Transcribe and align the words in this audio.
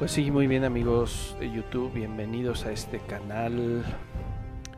Pues 0.00 0.12
sí, 0.12 0.30
muy 0.30 0.46
bien 0.46 0.64
amigos 0.64 1.36
de 1.38 1.52
YouTube, 1.52 1.92
bienvenidos 1.92 2.64
a 2.64 2.72
este 2.72 3.00
canal. 3.00 3.84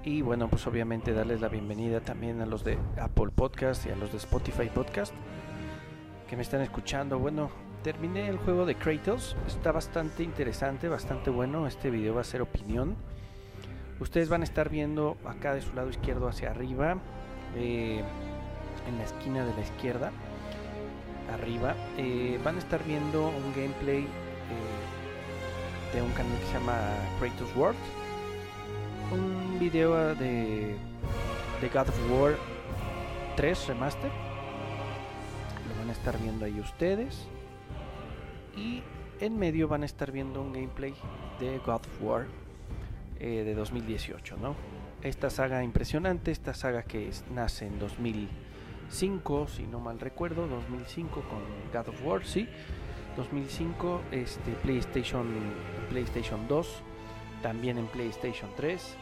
Y 0.02 0.21
bueno, 0.21 0.48
pues 0.48 0.66
obviamente 0.66 1.12
darles 1.12 1.41
la 1.41 1.46
bienvenida 1.46 2.00
también 2.00 2.41
a 2.41 2.46
los 2.46 2.64
de 2.64 2.77
Apple 3.00 3.30
Podcast 3.32 3.86
y 3.86 3.90
a 3.90 3.95
los 3.95 4.11
de 4.11 4.16
Spotify 4.16 4.68
Podcast 4.75 5.14
que 6.29 6.35
me 6.35 6.43
están 6.43 6.61
escuchando. 6.61 7.21
Bueno, 7.21 7.50
terminé 7.85 8.29
el 8.29 8.36
juego 8.39 8.66
de 8.66 8.75
Kratos, 8.75 9.36
está 9.46 9.71
bastante 9.71 10.25
interesante, 10.25 10.89
bastante 10.89 11.30
bueno. 11.30 11.68
Este 11.68 11.89
video 11.89 12.16
va 12.16 12.22
a 12.22 12.25
ser 12.25 12.43
opinión. 12.43 12.96
Ustedes 14.00 14.29
van 14.29 14.41
a 14.41 14.44
estar 14.44 14.71
viendo 14.71 15.18
acá 15.25 15.54
de 15.54 15.63
su 15.63 15.72
lado 15.72 15.89
izquierdo 15.89 16.27
hacia 16.27 16.50
arriba, 16.50 16.96
eh, 17.54 18.02
en 18.89 18.99
la 18.99 19.04
esquina 19.04 19.46
de 19.46 19.54
la 19.54 19.61
izquierda, 19.61 20.11
arriba, 21.32 21.77
eh, 21.96 22.41
van 22.43 22.57
a 22.57 22.58
estar 22.58 22.82
viendo 22.82 23.29
un 23.29 23.52
gameplay. 23.54 24.02
Eh, 24.02 25.02
de 25.93 26.01
un 26.01 26.11
canal 26.13 26.39
que 26.39 26.46
se 26.46 26.53
llama 26.55 26.79
Kratos 27.19 27.55
World. 27.55 27.79
Un 29.13 29.59
video 29.59 30.14
de, 30.14 30.75
de 31.61 31.69
God 31.69 31.89
of 31.89 32.11
War 32.11 32.34
3 33.37 33.69
Remaster. 33.69 34.11
Lo 35.69 35.78
van 35.78 35.91
a 35.91 35.92
estar 35.92 36.19
viendo 36.19 36.47
ahí 36.47 36.59
ustedes. 36.61 37.27
Y 38.56 38.83
en 39.20 39.39
medio 39.39 39.69
van 39.69 39.83
a 39.83 39.86
estar 39.86 40.12
viendo 40.12 40.41
un 40.41 40.53
gameplay 40.53 40.94
de 41.39 41.58
God 41.58 41.75
of 41.75 42.03
War 42.03 42.27
eh, 43.20 43.42
de 43.44 43.55
2018, 43.55 44.36
¿no? 44.38 44.55
Esta 45.03 45.31
saga 45.31 45.62
impresionante, 45.62 46.31
esta 46.31 46.55
saga 46.55 46.84
que 46.84 47.11
nace 47.34 47.66
en 47.66 47.78
2005, 47.78 49.48
si 49.48 49.64
no 49.64 49.81
mal 49.81 50.00
recuerdo, 50.00 50.47
2005 50.47 51.22
con 51.22 51.41
God 51.72 51.88
of 51.88 52.06
War, 52.06 52.25
sí 52.25 52.48
2005 53.16 54.02
este, 54.10 54.52
PlayStation, 54.62 55.27
PlayStation 55.91 56.46
2, 56.48 56.82
también 57.42 57.78
en 57.78 57.86
PlayStation 57.86 58.50
3, 58.56 58.96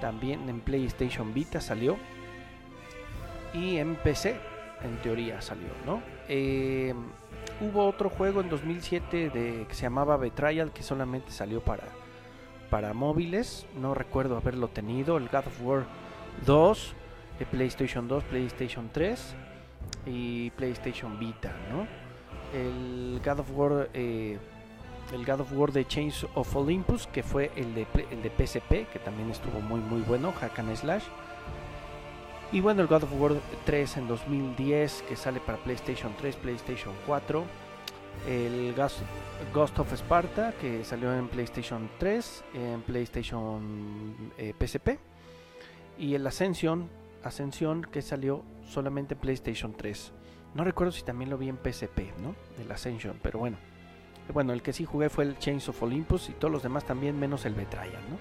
también 0.00 0.48
en 0.48 0.60
PlayStation 0.60 1.32
Vita 1.32 1.60
salió 1.60 1.96
y 3.54 3.76
en 3.78 3.96
PC 3.96 4.36
en 4.82 4.96
teoría 4.98 5.40
salió, 5.40 5.68
¿no? 5.86 6.02
Eh, 6.28 6.94
hubo 7.60 7.86
otro 7.86 8.10
juego 8.10 8.40
en 8.40 8.50
2007 8.50 9.30
de, 9.30 9.66
que 9.66 9.74
se 9.74 9.82
llamaba 9.82 10.16
Betrayal 10.16 10.72
que 10.72 10.82
solamente 10.82 11.30
salió 11.30 11.60
para, 11.60 11.84
para 12.70 12.92
móviles, 12.92 13.66
no 13.80 13.94
recuerdo 13.94 14.36
haberlo 14.36 14.68
tenido, 14.68 15.16
el 15.16 15.28
God 15.28 15.46
of 15.46 15.62
War 15.62 15.84
2, 16.44 16.94
de 17.38 17.46
PlayStation 17.46 18.08
2, 18.08 18.24
PlayStation 18.24 18.90
3 18.92 19.34
y 20.06 20.50
PlayStation 20.50 21.18
Vita, 21.18 21.54
¿no? 21.70 22.05
El 22.54 23.20
God 23.24 23.40
of 23.40 23.50
War 23.54 23.90
eh, 23.94 24.38
el 25.12 25.24
God 25.24 25.40
of 25.40 25.52
War 25.52 25.72
de 25.72 25.86
Chains 25.86 26.26
of 26.34 26.54
Olympus 26.56 27.06
que 27.06 27.22
fue 27.22 27.50
el 27.56 27.74
de, 27.74 27.86
el 28.10 28.22
de 28.22 28.30
PSP 28.30 28.90
que 28.92 28.98
también 29.04 29.30
estuvo 29.30 29.60
muy 29.60 29.80
muy 29.80 30.02
bueno 30.02 30.32
Hack 30.32 30.58
and 30.58 30.74
Slash. 30.76 31.04
Y 32.52 32.60
bueno 32.60 32.82
el 32.82 32.88
God 32.88 33.04
of 33.04 33.12
War 33.20 33.32
3 33.64 33.96
en 33.96 34.08
2010 34.08 35.04
que 35.08 35.16
sale 35.16 35.40
para 35.40 35.58
PlayStation 35.58 36.12
3 36.18 36.36
PlayStation 36.36 36.94
4 37.06 37.44
el 38.28 38.74
Ghost, 39.52 39.78
of 39.78 39.92
Sparta 39.92 40.52
que 40.52 40.84
salió 40.84 41.12
en 41.14 41.28
PlayStation 41.28 41.88
3 41.98 42.44
en 42.54 42.82
PlayStation 42.82 44.32
PSP 44.58 44.88
eh, 44.88 44.98
y 45.98 46.14
el 46.14 46.26
Ascension 46.26 46.88
Ascension 47.22 47.82
que 47.82 48.02
salió 48.02 48.42
solamente 48.64 49.14
en 49.14 49.20
PlayStation 49.20 49.74
3 49.74 50.12
no 50.54 50.64
recuerdo 50.64 50.92
si 50.92 51.02
también 51.02 51.30
lo 51.30 51.38
vi 51.38 51.48
en 51.48 51.56
PSP, 51.56 52.18
¿no? 52.22 52.34
Del 52.58 52.70
Ascension, 52.70 53.18
pero 53.22 53.38
bueno. 53.38 53.56
Bueno, 54.32 54.52
el 54.52 54.62
que 54.62 54.72
sí 54.72 54.84
jugué 54.84 55.08
fue 55.08 55.24
el 55.24 55.38
Chains 55.38 55.68
of 55.68 55.82
Olympus 55.82 56.28
y 56.28 56.32
todos 56.32 56.50
los 56.50 56.62
demás 56.62 56.84
también, 56.84 57.18
menos 57.18 57.44
el 57.44 57.54
Betrayal, 57.54 58.02
¿no? 58.10 58.18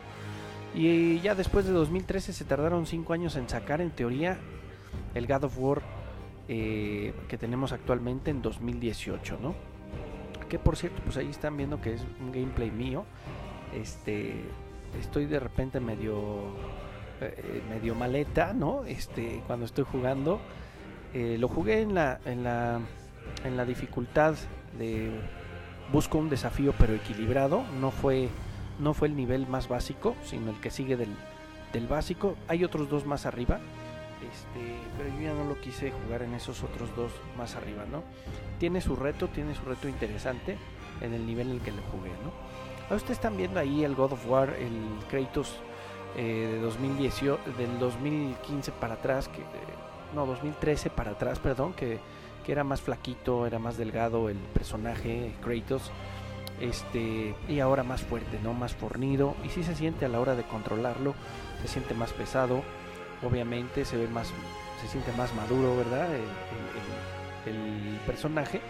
Y 0.80 1.20
ya 1.22 1.36
después 1.36 1.66
de 1.66 1.72
2013 1.72 2.34
se 2.34 2.46
tardaron 2.46 2.86
5 2.86 3.14
años 3.14 3.36
en 3.38 3.48
sacar, 3.50 3.82
en 3.82 3.92
teoría, 3.92 4.38
el 5.14 5.26
God 5.26 5.46
of 5.46 5.58
War 5.58 5.82
eh, 6.48 7.14
que 7.28 7.38
tenemos 7.38 7.72
actualmente 7.72 8.30
en 8.30 8.42
2018, 8.42 9.40
¿no? 9.42 9.56
Que 10.48 10.60
por 10.60 10.76
cierto, 10.76 11.02
pues 11.04 11.18
ahí 11.18 11.30
están 11.30 11.58
viendo 11.58 11.82
que 11.82 11.94
es 11.94 12.06
un 12.20 12.32
gameplay 12.32 12.70
mío. 12.70 13.06
Este, 13.74 14.44
estoy 15.00 15.26
de 15.26 15.40
repente 15.40 15.80
medio, 15.80 16.44
eh, 17.22 17.64
medio 17.70 17.96
maleta, 17.96 18.54
¿no? 18.54 18.86
Este, 18.86 19.42
cuando 19.48 19.66
estoy 19.66 19.86
jugando. 19.92 20.40
Eh, 21.16 21.38
lo 21.40 21.48
jugué 21.48 21.82
en 21.82 21.96
la, 21.96 22.20
en 22.26 22.44
la, 22.44 22.82
en 23.46 23.56
la 23.56 23.64
dificultad 23.64 24.36
de 24.78 25.10
busco 25.90 26.18
un 26.18 26.30
desafío 26.30 26.74
pero 26.78 26.94
equilibrado. 26.94 27.64
No 27.80 27.90
fue, 27.90 28.28
no 28.80 28.94
fue 28.94 29.08
el 29.08 29.16
nivel 29.16 29.48
más 29.48 29.70
básico, 29.70 30.14
sino 30.26 30.52
el 30.52 30.60
que 30.60 30.70
sigue 30.70 30.98
del, 30.98 31.16
del 31.72 31.88
básico. 31.88 32.36
Hay 32.50 32.66
otros 32.66 32.90
dos 32.90 33.06
más 33.06 33.26
arriba. 33.26 33.62
Este, 34.30 34.76
pero 34.98 35.10
yo 35.16 35.22
ya 35.22 35.34
no 35.34 35.46
lo 35.46 35.62
quise 35.62 35.92
jugar 35.92 36.22
en 36.22 36.34
esos 36.34 36.64
otros 36.64 36.94
dos 36.98 37.14
más 37.38 37.56
arriba, 37.56 37.86
¿no? 37.90 38.04
Tiene 38.60 38.82
su 38.82 38.98
reto, 38.98 39.30
tiene 39.30 39.56
su 39.56 39.64
reto 39.64 39.88
interesante 39.88 40.58
en 41.00 41.14
el 41.14 41.26
nivel 41.26 41.48
en 41.48 41.56
el 41.56 41.62
que 41.62 41.72
lo 41.72 41.82
jugué, 41.94 42.10
¿no? 42.24 42.32
Ahora 42.84 42.98
ustedes 42.98 43.18
están 43.18 43.38
viendo 43.38 43.60
ahí 43.60 43.86
el 43.86 43.96
God 43.96 44.14
of 44.14 44.30
War, 44.30 44.50
el 44.60 44.74
Kratos 45.10 45.56
eh, 46.18 46.50
de 46.54 46.60
2018, 46.60 47.40
del 47.58 47.80
2015 47.80 48.72
para 48.74 48.96
atrás, 48.96 49.30
que 49.30 49.42
no, 50.14 50.26
2013 50.26 50.90
para 50.90 51.12
atrás, 51.12 51.40
perdón, 51.40 51.74
que, 51.74 52.00
era 52.48 52.64
más 52.64 52.80
flaquito, 52.80 53.48
era 53.48 53.58
más 53.58 53.76
delgado 53.76 54.30
el 54.30 54.38
personaje, 54.38 55.34
Kratos, 55.42 55.92
este, 56.62 57.34
y 57.50 57.60
ahora 57.60 57.82
más 57.82 58.04
fuerte, 58.04 58.40
¿no? 58.44 58.54
Más 58.54 58.76
fornido, 58.76 59.36
y 59.44 59.50
sí 59.50 59.64
se 59.64 59.74
siente 59.76 60.06
a 60.06 60.10
la 60.10 60.20
hora 60.20 60.36
de 60.36 60.44
controlarlo, 60.44 61.16
se 61.64 61.68
siente 61.68 61.96
más 61.96 62.14
pesado, 62.14 62.62
obviamente 63.24 63.84
se 63.84 63.98
ve 63.98 64.08
más, 64.08 64.32
se 64.80 64.88
siente 64.88 65.12
más 65.14 65.34
maduro, 65.34 65.76
¿verdad? 65.78 66.08
El, 66.14 66.24
personaje, 68.06 68.62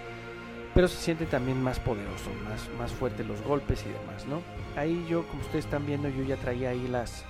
pero 0.73 0.87
se 0.87 0.95
siente 0.97 1.25
también 1.25 1.61
más 1.61 1.77
poderoso, 1.79 2.29
más, 2.47 2.69
más 2.79 2.91
fuerte 2.93 3.25
los 3.25 3.41
golpes 3.41 3.83
y 3.85 3.89
demás, 3.89 4.25
¿no? 4.25 4.41
Ahí 4.79 5.05
yo, 5.09 5.27
como 5.27 5.41
ustedes 5.41 5.65
están 5.65 5.85
viendo, 5.85 6.07
yo 6.07 6.23
ya 6.23 6.37
traía 6.37 6.69
ahí 6.69 6.87
las, 6.87 7.25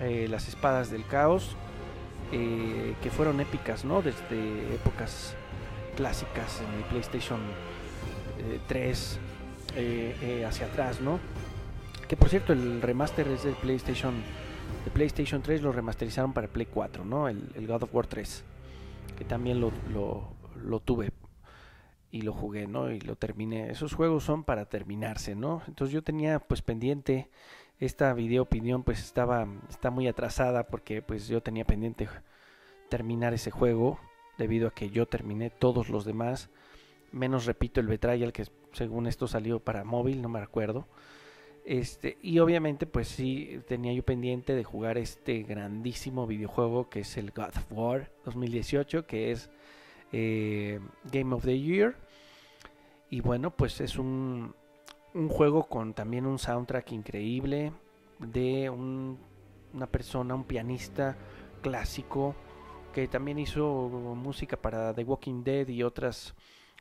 eh, 0.00 0.26
las 0.28 0.48
espadas 0.48 0.90
del 0.90 1.06
caos, 1.06 1.56
eh, 2.36 2.96
que 3.00 3.10
fueron 3.10 3.38
épicas, 3.38 3.84
¿no? 3.84 4.02
Desde 4.02 4.74
épocas 4.74 5.36
clásicas 5.96 6.60
en 6.60 6.74
el 6.74 6.84
PlayStation 6.84 7.38
3 8.66 9.18
eh, 9.76 10.16
eh, 10.20 10.44
hacia 10.44 10.66
atrás, 10.66 11.00
¿no? 11.00 11.20
Que 12.08 12.16
por 12.16 12.28
cierto, 12.28 12.52
el 12.52 12.82
remaster 12.82 13.28
es 13.28 13.44
del 13.44 13.54
PlayStation, 13.54 14.14
de 14.84 14.90
PlayStation 14.90 15.42
3 15.42 15.62
lo 15.62 15.70
remasterizaron 15.70 16.32
para 16.32 16.48
Play 16.48 16.66
4, 16.66 17.04
¿no? 17.04 17.28
El, 17.28 17.66
God 17.68 17.84
of 17.84 17.94
War 17.94 18.08
3, 18.08 18.42
que 19.16 19.24
también 19.24 19.60
lo, 19.60 19.70
lo, 19.92 20.80
tuve 20.80 21.10
y 22.10 22.22
lo 22.22 22.32
jugué, 22.32 22.66
¿no? 22.66 22.90
Y 22.90 22.98
lo 22.98 23.14
terminé. 23.14 23.70
Esos 23.70 23.94
juegos 23.94 24.24
son 24.24 24.42
para 24.42 24.66
terminarse, 24.66 25.36
¿no? 25.36 25.62
Entonces 25.68 25.94
yo 25.94 26.02
tenía 26.02 26.40
pues 26.40 26.62
pendiente 26.62 27.30
esta 27.80 28.12
video 28.14 28.42
opinión 28.42 28.82
pues 28.82 29.00
estaba 29.00 29.46
está 29.68 29.90
muy 29.90 30.06
atrasada 30.08 30.66
porque 30.68 31.02
pues 31.02 31.28
yo 31.28 31.42
tenía 31.42 31.64
pendiente 31.64 32.08
terminar 32.88 33.34
ese 33.34 33.50
juego 33.50 33.98
debido 34.38 34.68
a 34.68 34.74
que 34.74 34.90
yo 34.90 35.06
terminé 35.06 35.50
todos 35.50 35.88
los 35.88 36.04
demás 36.04 36.50
menos 37.12 37.46
repito 37.46 37.80
el 37.80 37.86
Betrayal 37.86 38.32
que 38.32 38.46
según 38.72 39.06
esto 39.06 39.26
salió 39.26 39.60
para 39.60 39.84
móvil 39.84 40.22
no 40.22 40.28
me 40.28 40.40
acuerdo 40.40 40.86
este 41.64 42.18
y 42.20 42.38
obviamente 42.40 42.86
pues 42.86 43.08
sí 43.08 43.60
tenía 43.66 43.92
yo 43.92 44.04
pendiente 44.04 44.54
de 44.54 44.64
jugar 44.64 44.98
este 44.98 45.42
grandísimo 45.42 46.26
videojuego 46.26 46.90
que 46.90 47.00
es 47.00 47.16
el 47.16 47.30
God 47.30 47.56
of 47.56 47.72
War 47.72 48.10
2018 48.24 49.06
que 49.06 49.30
es 49.30 49.50
eh, 50.16 50.78
Game 51.10 51.34
of 51.34 51.44
the 51.44 51.58
Year. 51.58 51.96
Y 53.10 53.20
bueno 53.20 53.50
pues 53.50 53.80
es 53.80 53.98
un 53.98 54.54
un 55.14 55.28
juego 55.28 55.64
con 55.64 55.94
también 55.94 56.26
un 56.26 56.38
soundtrack 56.38 56.92
increíble 56.92 57.72
de 58.18 58.68
una 58.68 59.86
persona, 59.86 60.34
un 60.34 60.44
pianista 60.44 61.16
clásico 61.62 62.34
que 62.92 63.08
también 63.08 63.38
hizo 63.38 63.88
música 64.14 64.56
para 64.56 64.92
The 64.94 65.04
Walking 65.04 65.42
Dead 65.42 65.68
y 65.68 65.82
otras 65.82 66.34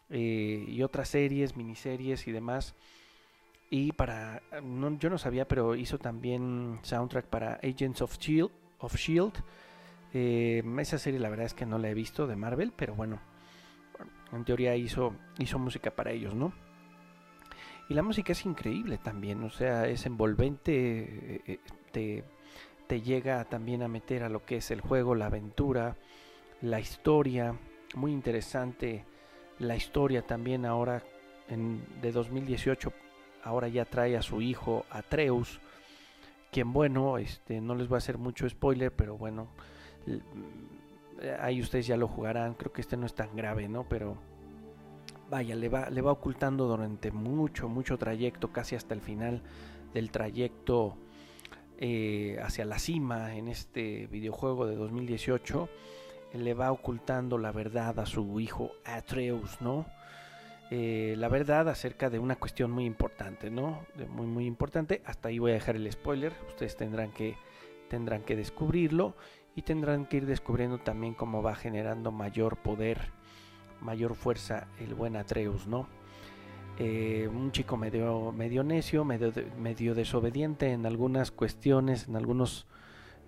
eh, 0.09 0.65
y 0.67 0.83
otras 0.83 1.09
series, 1.09 1.55
miniseries 1.55 2.27
y 2.27 2.31
demás. 2.31 2.75
Y 3.69 3.93
para 3.93 4.43
yo 4.99 5.09
no 5.09 5.17
sabía, 5.17 5.47
pero 5.47 5.75
hizo 5.75 5.97
también 5.97 6.79
soundtrack 6.83 7.25
para 7.25 7.59
Agents 7.63 8.01
of 8.01 8.17
Shield. 8.19 8.51
Of 8.79 8.95
Shield. 8.95 9.33
Eh, 10.13 10.63
esa 10.79 10.99
serie 10.99 11.19
la 11.19 11.29
verdad 11.29 11.47
es 11.47 11.55
que 11.55 11.65
no 11.65 11.79
la 11.79 11.89
he 11.89 11.93
visto 11.95 12.27
de 12.27 12.35
Marvel, 12.35 12.73
pero 12.75 12.93
bueno, 12.93 13.19
en 14.31 14.45
teoría 14.45 14.75
hizo 14.75 15.15
hizo 15.39 15.57
música 15.57 15.89
para 15.89 16.11
ellos, 16.11 16.35
¿no? 16.35 16.53
Y 17.89 17.93
la 17.93 18.01
música 18.01 18.31
es 18.31 18.45
increíble 18.45 18.97
también, 18.97 19.43
o 19.43 19.49
sea, 19.49 19.87
es 19.87 20.05
envolvente, 20.05 21.41
eh, 21.45 21.59
te, 21.91 22.23
te 22.87 23.01
llega 23.01 23.43
también 23.45 23.83
a 23.83 23.87
meter 23.87 24.23
a 24.23 24.29
lo 24.29 24.45
que 24.45 24.57
es 24.57 24.71
el 24.71 24.81
juego, 24.81 25.15
la 25.15 25.25
aventura, 25.25 25.97
la 26.61 26.79
historia, 26.79 27.55
muy 27.95 28.11
interesante 28.11 29.05
la 29.59 29.75
historia 29.75 30.25
también 30.25 30.65
ahora 30.65 31.03
en, 31.47 31.85
de 32.01 32.11
2018 32.11 32.91
ahora 33.43 33.67
ya 33.67 33.85
trae 33.85 34.15
a 34.17 34.21
su 34.21 34.41
hijo 34.41 34.85
Atreus, 34.89 35.59
quien 36.51 36.71
bueno, 36.71 37.17
este, 37.17 37.59
no 37.59 37.75
les 37.75 37.87
voy 37.87 37.97
a 37.97 37.97
hacer 37.97 38.17
mucho 38.17 38.47
spoiler, 38.47 38.91
pero 38.91 39.17
bueno, 39.17 39.49
ahí 41.41 41.59
ustedes 41.59 41.87
ya 41.87 41.97
lo 41.97 42.07
jugarán, 42.07 42.53
creo 42.53 42.71
que 42.71 42.81
este 42.81 42.95
no 42.95 43.05
es 43.05 43.13
tan 43.13 43.35
grave, 43.35 43.67
¿no? 43.67 43.83
Pero 43.89 44.17
vaya, 45.33 45.55
le 45.55 45.67
va, 45.67 46.11
ocultando 46.11 46.67
durante 46.67 47.09
mucho, 47.09 47.67
mucho 47.67 47.97
trayecto, 47.97 48.51
casi 48.51 48.75
hasta 48.75 48.93
el 48.93 49.01
final 49.01 49.41
del 49.91 50.11
trayecto 50.11 50.95
eh, 51.79 52.37
hacia 52.43 52.65
la 52.65 52.77
cima 52.77 53.35
en 53.35 53.47
este 53.47 54.05
videojuego 54.11 54.67
de 54.67 54.75
2018, 54.75 55.69
le 56.33 56.53
va 56.53 56.71
ocultando 56.71 57.39
la 57.39 57.51
verdad 57.51 57.99
a 57.99 58.05
su 58.05 58.39
hijo 58.39 58.73
Atreus, 58.85 59.59
¿no? 59.59 59.87
Eh, 60.69 61.15
la 61.17 61.29
verdad 61.29 61.67
acerca 61.67 62.11
de 62.11 62.19
una 62.19 62.35
cuestión 62.35 62.69
muy 62.69 62.85
importante, 62.85 63.49
¿no? 63.49 63.87
muy, 64.09 64.27
muy 64.27 64.45
importante. 64.45 65.01
Hasta 65.03 65.29
ahí 65.29 65.39
voy 65.39 65.51
a 65.51 65.55
dejar 65.55 65.75
el 65.77 65.91
spoiler. 65.91 66.31
Ustedes 66.47 66.77
tendrán 66.77 67.11
que, 67.11 67.37
tendrán 67.89 68.21
que 68.21 68.35
descubrirlo 68.35 69.15
y 69.55 69.63
tendrán 69.63 70.05
que 70.05 70.17
ir 70.17 70.27
descubriendo 70.27 70.77
también 70.77 71.15
cómo 71.15 71.41
va 71.41 71.55
generando 71.55 72.11
mayor 72.11 72.57
poder, 72.57 73.11
mayor 73.83 74.15
fuerza 74.15 74.67
el 74.79 74.95
buen 74.95 75.15
Atreus, 75.15 75.67
¿no? 75.67 75.87
Eh, 76.79 77.29
un 77.31 77.51
chico 77.51 77.77
medio, 77.77 78.31
medio 78.31 78.63
necio, 78.63 79.05
medio, 79.05 79.93
desobediente 79.93 80.71
en 80.71 80.85
algunas 80.87 81.29
cuestiones, 81.29 82.07
en 82.07 82.15
algunos, 82.15 82.65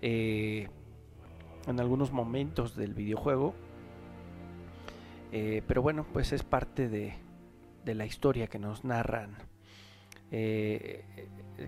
eh, 0.02 0.68
en 1.68 1.78
algunos 1.78 2.10
momentos 2.10 2.74
del 2.74 2.94
videojuego. 2.94 3.54
pero 5.30 5.82
bueno, 5.82 6.06
pues 6.12 6.32
es 6.32 6.42
parte 6.42 6.88
de, 6.88 7.14
de 7.86 7.94
la 7.94 8.04
historia 8.04 8.48
que 8.48 8.58
nos 8.58 8.84
narran, 8.84 9.36
eh, 10.32 11.04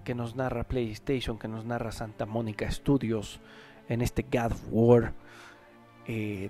que 0.04 0.14
nos 0.14 0.34
narra 0.34 0.64
PlayStation, 0.64 1.38
que 1.38 1.46
nos 1.46 1.64
narra 1.64 1.92
Santa 1.92 2.26
Mónica 2.26 2.68
Studios 2.70 3.40
en 3.88 4.02
este 4.02 4.22
God 4.22 4.52
of 4.52 4.64
War 4.70 5.14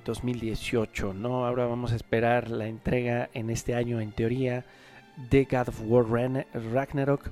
2018. 0.05 1.10
Eh, 1.10 1.14
¿no? 1.14 1.46
Ahora 1.46 1.66
vamos 1.66 1.93
a 1.93 1.96
esperar 1.96 2.50
la 2.50 2.66
entrega 2.66 3.28
en 3.34 3.50
este 3.50 3.75
año, 3.75 4.00
en 4.00 4.12
teoría, 4.12 4.64
de 5.31 5.44
God 5.44 5.69
of 5.69 5.82
War 5.84 6.06
Ragnarok. 6.52 7.31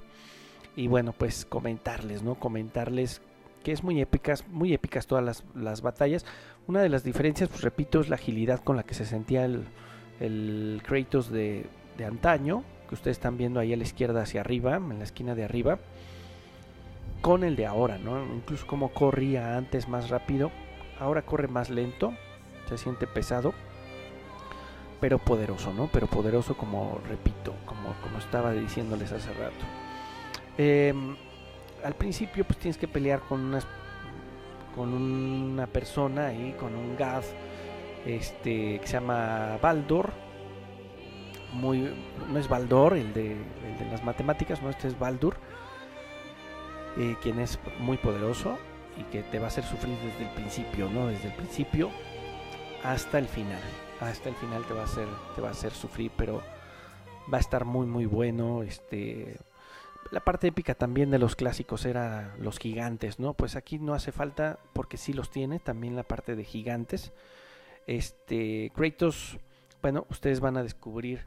Y 0.74 0.88
bueno, 0.88 1.12
pues 1.12 1.46
comentarles, 1.46 2.22
¿no? 2.22 2.34
Comentarles 2.34 3.22
que 3.62 3.72
es 3.72 3.82
muy 3.82 4.00
épicas, 4.00 4.46
muy 4.48 4.74
épicas 4.74 5.06
todas 5.06 5.24
las, 5.24 5.44
las 5.54 5.82
batallas. 5.82 6.26
Una 6.66 6.82
de 6.82 6.88
las 6.88 7.04
diferencias, 7.04 7.48
pues 7.48 7.62
repito, 7.62 8.00
es 8.00 8.08
la 8.08 8.16
agilidad 8.16 8.62
con 8.62 8.76
la 8.76 8.82
que 8.82 8.94
se 8.94 9.06
sentía 9.06 9.44
el, 9.44 9.64
el 10.20 10.82
Kratos 10.84 11.30
de, 11.30 11.66
de 11.96 12.04
antaño, 12.04 12.64
que 12.88 12.94
ustedes 12.94 13.16
están 13.16 13.36
viendo 13.36 13.60
ahí 13.60 13.72
a 13.72 13.76
la 13.76 13.82
izquierda 13.82 14.22
hacia 14.22 14.40
arriba, 14.40 14.76
en 14.76 14.98
la 14.98 15.04
esquina 15.04 15.34
de 15.34 15.44
arriba, 15.44 15.78
con 17.22 17.44
el 17.44 17.56
de 17.56 17.66
ahora, 17.66 17.98
¿no? 17.98 18.22
Incluso 18.34 18.66
como 18.66 18.92
corría 18.92 19.56
antes 19.56 19.88
más 19.88 20.10
rápido, 20.10 20.50
ahora 21.00 21.22
corre 21.22 21.48
más 21.48 21.70
lento, 21.70 22.14
se 22.68 22.78
siente 22.78 23.06
pesado, 23.06 23.54
pero 25.00 25.18
poderoso, 25.18 25.72
¿no? 25.72 25.88
Pero 25.92 26.06
poderoso 26.06 26.56
como, 26.56 27.00
repito, 27.08 27.54
como, 27.64 27.94
como 28.02 28.18
estaba 28.18 28.52
diciéndoles 28.52 29.12
hace 29.12 29.32
rato. 29.34 29.64
Em, 30.58 31.16
al 31.84 31.94
principio 31.94 32.44
pues 32.44 32.58
tienes 32.58 32.78
que 32.78 32.88
pelear 32.88 33.20
con 33.20 33.40
una, 33.40 33.60
con 34.74 34.92
una 34.92 35.66
persona 35.66 36.28
ahí, 36.28 36.56
con 36.58 36.74
un 36.74 36.96
Gaz 36.96 37.26
este, 38.06 38.80
que 38.80 38.86
se 38.86 38.94
llama 38.94 39.58
Baldur, 39.60 40.10
muy, 41.52 41.94
no 42.28 42.38
es 42.38 42.48
Baldur, 42.48 42.94
el 42.94 43.12
de, 43.12 43.36
las 43.90 44.02
matemáticas, 44.02 44.62
no, 44.62 44.70
este 44.70 44.88
es 44.88 44.98
Baldur, 44.98 45.36
eh, 46.96 47.16
quien 47.22 47.38
es 47.38 47.58
muy 47.78 47.98
poderoso 47.98 48.58
y 48.98 49.02
que 49.04 49.22
te 49.22 49.38
va 49.38 49.46
a 49.46 49.48
hacer 49.48 49.64
sufrir 49.64 49.96
desde 49.98 50.24
el 50.28 50.34
principio, 50.34 50.88
¿no? 50.90 51.08
Desde 51.08 51.28
el 51.28 51.34
principio 51.34 51.90
hasta 52.82 53.18
el 53.18 53.28
final. 53.28 53.60
Hasta 54.00 54.28
el 54.28 54.34
final 54.36 54.64
te 54.64 54.74
va 54.74 54.82
a 54.82 54.84
hacer, 54.84 55.08
te 55.34 55.40
va 55.40 55.48
a 55.48 55.52
hacer 55.52 55.72
sufrir, 55.72 56.10
pero 56.16 56.42
va 57.32 57.38
a 57.38 57.40
estar 57.40 57.64
muy 57.64 57.86
muy 57.86 58.06
bueno. 58.06 58.62
Este, 58.62 59.38
la 60.10 60.20
parte 60.20 60.48
épica 60.48 60.74
también 60.74 61.10
de 61.10 61.18
los 61.18 61.36
clásicos 61.36 61.84
era 61.84 62.34
los 62.38 62.58
gigantes, 62.58 63.18
¿no? 63.18 63.34
Pues 63.34 63.56
aquí 63.56 63.78
no 63.78 63.94
hace 63.94 64.12
falta 64.12 64.58
porque 64.72 64.96
sí 64.96 65.12
los 65.12 65.30
tiene, 65.30 65.58
también 65.58 65.96
la 65.96 66.02
parte 66.02 66.36
de 66.36 66.44
gigantes. 66.44 67.12
Este, 67.86 68.72
Kratos, 68.74 69.38
bueno, 69.82 70.06
ustedes 70.10 70.40
van 70.40 70.56
a 70.56 70.62
descubrir 70.62 71.26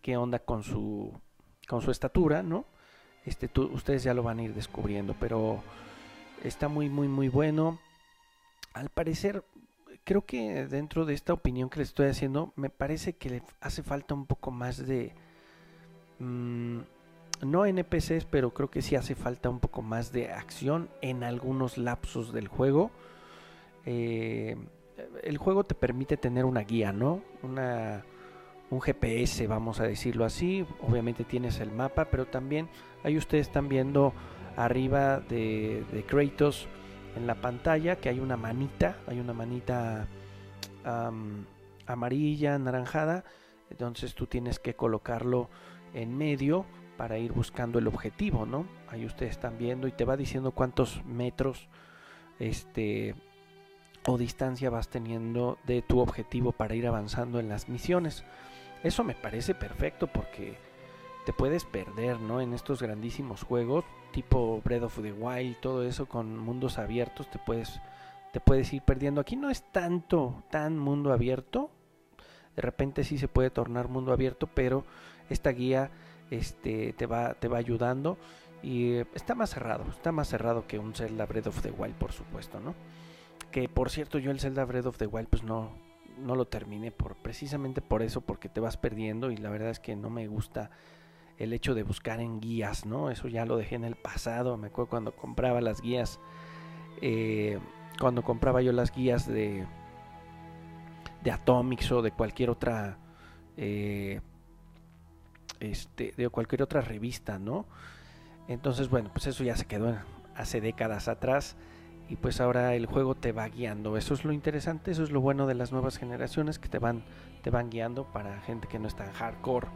qué 0.00 0.16
onda 0.16 0.38
con 0.40 0.62
su, 0.62 1.12
con 1.68 1.82
su 1.82 1.90
estatura, 1.90 2.42
¿no? 2.42 2.64
Este, 3.24 3.48
ustedes 3.60 4.02
ya 4.02 4.14
lo 4.14 4.22
van 4.22 4.40
a 4.40 4.42
ir 4.42 4.54
descubriendo, 4.54 5.14
pero 5.18 5.62
está 6.42 6.68
muy, 6.68 6.88
muy, 6.88 7.08
muy 7.08 7.28
bueno. 7.28 7.78
Al 8.74 8.88
parecer, 8.88 9.44
creo 10.04 10.24
que 10.24 10.66
dentro 10.66 11.04
de 11.04 11.14
esta 11.14 11.32
opinión 11.32 11.70
que 11.70 11.80
les 11.80 11.88
estoy 11.88 12.08
haciendo, 12.08 12.52
me 12.56 12.70
parece 12.70 13.14
que 13.14 13.30
le 13.30 13.42
hace 13.60 13.82
falta 13.82 14.14
un 14.14 14.26
poco 14.26 14.50
más 14.50 14.86
de... 14.86 15.12
Mm, 16.18 16.80
no 17.42 17.66
NPCs, 17.66 18.24
pero 18.30 18.54
creo 18.54 18.70
que 18.70 18.82
sí 18.82 18.94
hace 18.94 19.14
falta 19.14 19.50
un 19.50 19.58
poco 19.58 19.82
más 19.82 20.12
de 20.12 20.30
acción 20.30 20.88
en 21.00 21.24
algunos 21.24 21.76
lapsos 21.76 22.32
del 22.32 22.46
juego. 22.46 22.92
Eh, 23.84 24.56
el 25.24 25.38
juego 25.38 25.64
te 25.64 25.74
permite 25.74 26.16
tener 26.16 26.44
una 26.44 26.60
guía, 26.60 26.92
¿no? 26.92 27.20
Una, 27.42 28.04
un 28.70 28.80
GPS, 28.80 29.46
vamos 29.48 29.80
a 29.80 29.84
decirlo 29.84 30.24
así. 30.24 30.64
Obviamente 30.80 31.24
tienes 31.24 31.58
el 31.58 31.72
mapa, 31.72 32.06
pero 32.06 32.26
también 32.26 32.68
ahí 33.02 33.16
ustedes 33.16 33.48
están 33.48 33.68
viendo 33.68 34.12
arriba 34.56 35.20
de, 35.20 36.04
Kratos 36.06 36.68
en 37.16 37.26
la 37.26 37.34
pantalla 37.34 37.96
que 37.96 38.08
hay 38.08 38.20
una 38.20 38.36
manita, 38.36 38.96
hay 39.06 39.20
una 39.20 39.32
manita 39.32 40.08
amarilla, 41.86 42.54
anaranjada. 42.54 43.24
Entonces 43.70 44.14
tú 44.14 44.26
tienes 44.26 44.58
que 44.58 44.74
colocarlo 44.74 45.48
en 45.94 46.16
medio 46.16 46.66
para 46.96 47.18
ir 47.18 47.32
buscando 47.32 47.78
el 47.78 47.86
objetivo, 47.86 48.46
¿no? 48.46 48.66
Ahí 48.88 49.04
ustedes 49.06 49.32
están 49.32 49.58
viendo 49.58 49.88
y 49.88 49.92
te 49.92 50.04
va 50.04 50.16
diciendo 50.16 50.52
cuántos 50.52 51.04
metros 51.04 51.68
este 52.38 53.14
o 54.06 54.18
distancia 54.18 54.68
vas 54.68 54.88
teniendo 54.88 55.58
de 55.64 55.80
tu 55.80 56.00
objetivo 56.00 56.52
para 56.52 56.74
ir 56.74 56.86
avanzando 56.86 57.38
en 57.38 57.48
las 57.48 57.68
misiones. 57.68 58.24
Eso 58.82 59.04
me 59.04 59.14
parece 59.14 59.54
perfecto 59.54 60.08
porque 60.08 60.58
te 61.24 61.32
puedes 61.32 61.64
perder, 61.64 62.18
¿no? 62.18 62.40
En 62.40 62.52
estos 62.52 62.82
grandísimos 62.82 63.44
juegos, 63.44 63.84
tipo 64.12 64.60
Breath 64.62 64.84
of 64.84 65.02
the 65.02 65.12
Wild, 65.12 65.56
todo 65.60 65.84
eso 65.84 66.06
con 66.06 66.38
mundos 66.38 66.78
abiertos, 66.78 67.30
te 67.30 67.38
puedes, 67.38 67.80
te 68.32 68.40
puedes 68.40 68.72
ir 68.72 68.82
perdiendo. 68.82 69.20
Aquí 69.20 69.36
no 69.36 69.50
es 69.50 69.62
tanto, 69.72 70.44
tan 70.50 70.78
mundo 70.78 71.12
abierto. 71.12 71.70
De 72.54 72.62
repente 72.62 73.02
sí 73.04 73.18
se 73.18 73.28
puede 73.28 73.50
tornar 73.50 73.88
mundo 73.88 74.12
abierto, 74.12 74.46
pero 74.46 74.84
esta 75.30 75.50
guía 75.50 75.90
este, 76.30 76.92
te, 76.92 77.06
va, 77.06 77.34
te 77.34 77.48
va 77.48 77.58
ayudando. 77.58 78.18
Y 78.62 78.98
está 79.14 79.34
más 79.34 79.50
cerrado, 79.50 79.84
está 79.90 80.12
más 80.12 80.28
cerrado 80.28 80.68
que 80.68 80.78
un 80.78 80.94
Zelda 80.94 81.26
Breath 81.26 81.48
of 81.48 81.62
the 81.62 81.72
Wild, 81.72 81.96
por 81.96 82.12
supuesto, 82.12 82.60
¿no? 82.60 82.74
Que 83.50 83.68
por 83.68 83.90
cierto, 83.90 84.18
yo 84.18 84.30
el 84.30 84.38
Zelda 84.38 84.64
Breath 84.64 84.86
of 84.86 84.98
the 84.98 85.08
Wild, 85.08 85.28
pues 85.28 85.42
no, 85.42 85.72
no 86.18 86.36
lo 86.36 86.46
terminé 86.46 86.92
por 86.92 87.16
precisamente 87.16 87.80
por 87.80 88.02
eso, 88.02 88.20
porque 88.20 88.48
te 88.48 88.60
vas 88.60 88.76
perdiendo 88.76 89.30
y 89.30 89.36
la 89.36 89.50
verdad 89.50 89.70
es 89.70 89.80
que 89.80 89.96
no 89.96 90.10
me 90.10 90.28
gusta 90.28 90.70
el 91.42 91.52
hecho 91.52 91.74
de 91.74 91.82
buscar 91.82 92.20
en 92.20 92.40
guías, 92.40 92.86
¿no? 92.86 93.10
Eso 93.10 93.28
ya 93.28 93.44
lo 93.44 93.56
dejé 93.56 93.74
en 93.76 93.84
el 93.84 93.96
pasado. 93.96 94.56
Me 94.56 94.68
acuerdo 94.68 94.90
cuando 94.90 95.16
compraba 95.16 95.60
las 95.60 95.80
guías, 95.80 96.20
eh, 97.00 97.58
cuando 98.00 98.22
compraba 98.22 98.62
yo 98.62 98.72
las 98.72 98.92
guías 98.92 99.26
de 99.26 99.66
de 101.22 101.30
Atomics 101.30 101.90
o 101.92 102.02
de 102.02 102.10
cualquier 102.10 102.50
otra, 102.50 102.98
eh, 103.56 104.20
este, 105.60 106.12
de 106.16 106.28
cualquier 106.28 106.62
otra 106.62 106.80
revista, 106.80 107.38
¿no? 107.38 107.66
Entonces, 108.48 108.88
bueno, 108.88 109.10
pues 109.12 109.26
eso 109.26 109.44
ya 109.44 109.56
se 109.56 109.66
quedó 109.66 109.96
hace 110.34 110.60
décadas 110.60 111.08
atrás 111.08 111.56
y 112.08 112.16
pues 112.16 112.40
ahora 112.40 112.74
el 112.74 112.86
juego 112.86 113.14
te 113.14 113.32
va 113.32 113.48
guiando. 113.48 113.96
Eso 113.96 114.14
es 114.14 114.24
lo 114.24 114.32
interesante, 114.32 114.90
eso 114.90 115.04
es 115.04 115.10
lo 115.10 115.20
bueno 115.20 115.46
de 115.46 115.54
las 115.54 115.72
nuevas 115.72 115.98
generaciones 115.98 116.58
que 116.58 116.68
te 116.68 116.78
van, 116.78 117.04
te 117.42 117.50
van 117.50 117.70
guiando 117.70 118.04
para 118.12 118.40
gente 118.40 118.66
que 118.66 118.78
no 118.78 118.88
está 118.88 119.04
en 119.04 119.12
hardcore, 119.12 119.68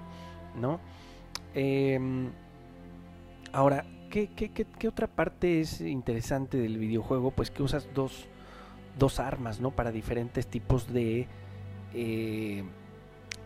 ¿no? 0.57 0.81
Em, 1.59 2.31
ahora, 3.53 3.87
¿qué, 4.11 4.29
otra 4.87 5.07
parte 5.07 5.61
es 5.61 5.81
interesante 5.81 6.59
del 6.59 6.77
videojuego? 6.79 7.31
Pues 7.31 7.51
que 7.51 7.63
usas 7.63 7.89
dos, 7.95 8.27
dos 8.99 9.19
armas, 9.19 9.61
¿no? 9.61 9.71
Para 9.71 9.91
diferentes 9.91 10.47
tipos 10.47 10.93
de... 10.93 11.27
Eh, 11.95 12.63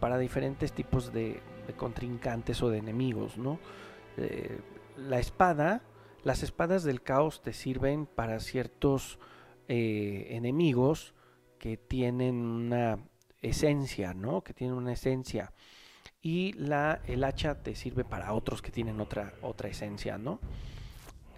para 0.01 0.19
diferentes 0.19 0.73
tipos 0.73 1.13
de, 1.13 1.41
contrincantes 1.77 2.63
o 2.63 2.69
de 2.69 2.79
enemigos, 2.79 3.39
¿no? 3.39 3.61
Eh, 4.17 4.59
la 4.97 5.21
espada 5.21 5.83
las 6.23 6.43
espadas 6.43 6.85
del 6.85 7.03
caos 7.03 7.41
te 7.43 7.53
sirven 7.53 8.07
para 8.07 8.41
ciertos 8.41 9.19
eh, 9.69 10.27
enemigos 10.31 11.15
que 11.59 11.77
tienen 11.77 12.37
una 12.37 12.99
esencia, 13.41 14.13
¿no? 14.13 14.43
Que 14.43 14.53
tienen 14.53 14.77
una 14.77 14.93
esencia. 14.93 15.53
Y 16.23 16.53
la, 16.55 17.01
el 17.07 17.25
hacha 17.25 17.63
te 17.63 17.75
sirve 17.75 18.05
para 18.05 18.33
otros 18.33 18.63
que 18.63 18.71
tienen 18.71 19.01
otra, 19.01 19.33
otra 19.43 19.69
esencia, 19.69 20.19
¿no? 20.19 20.39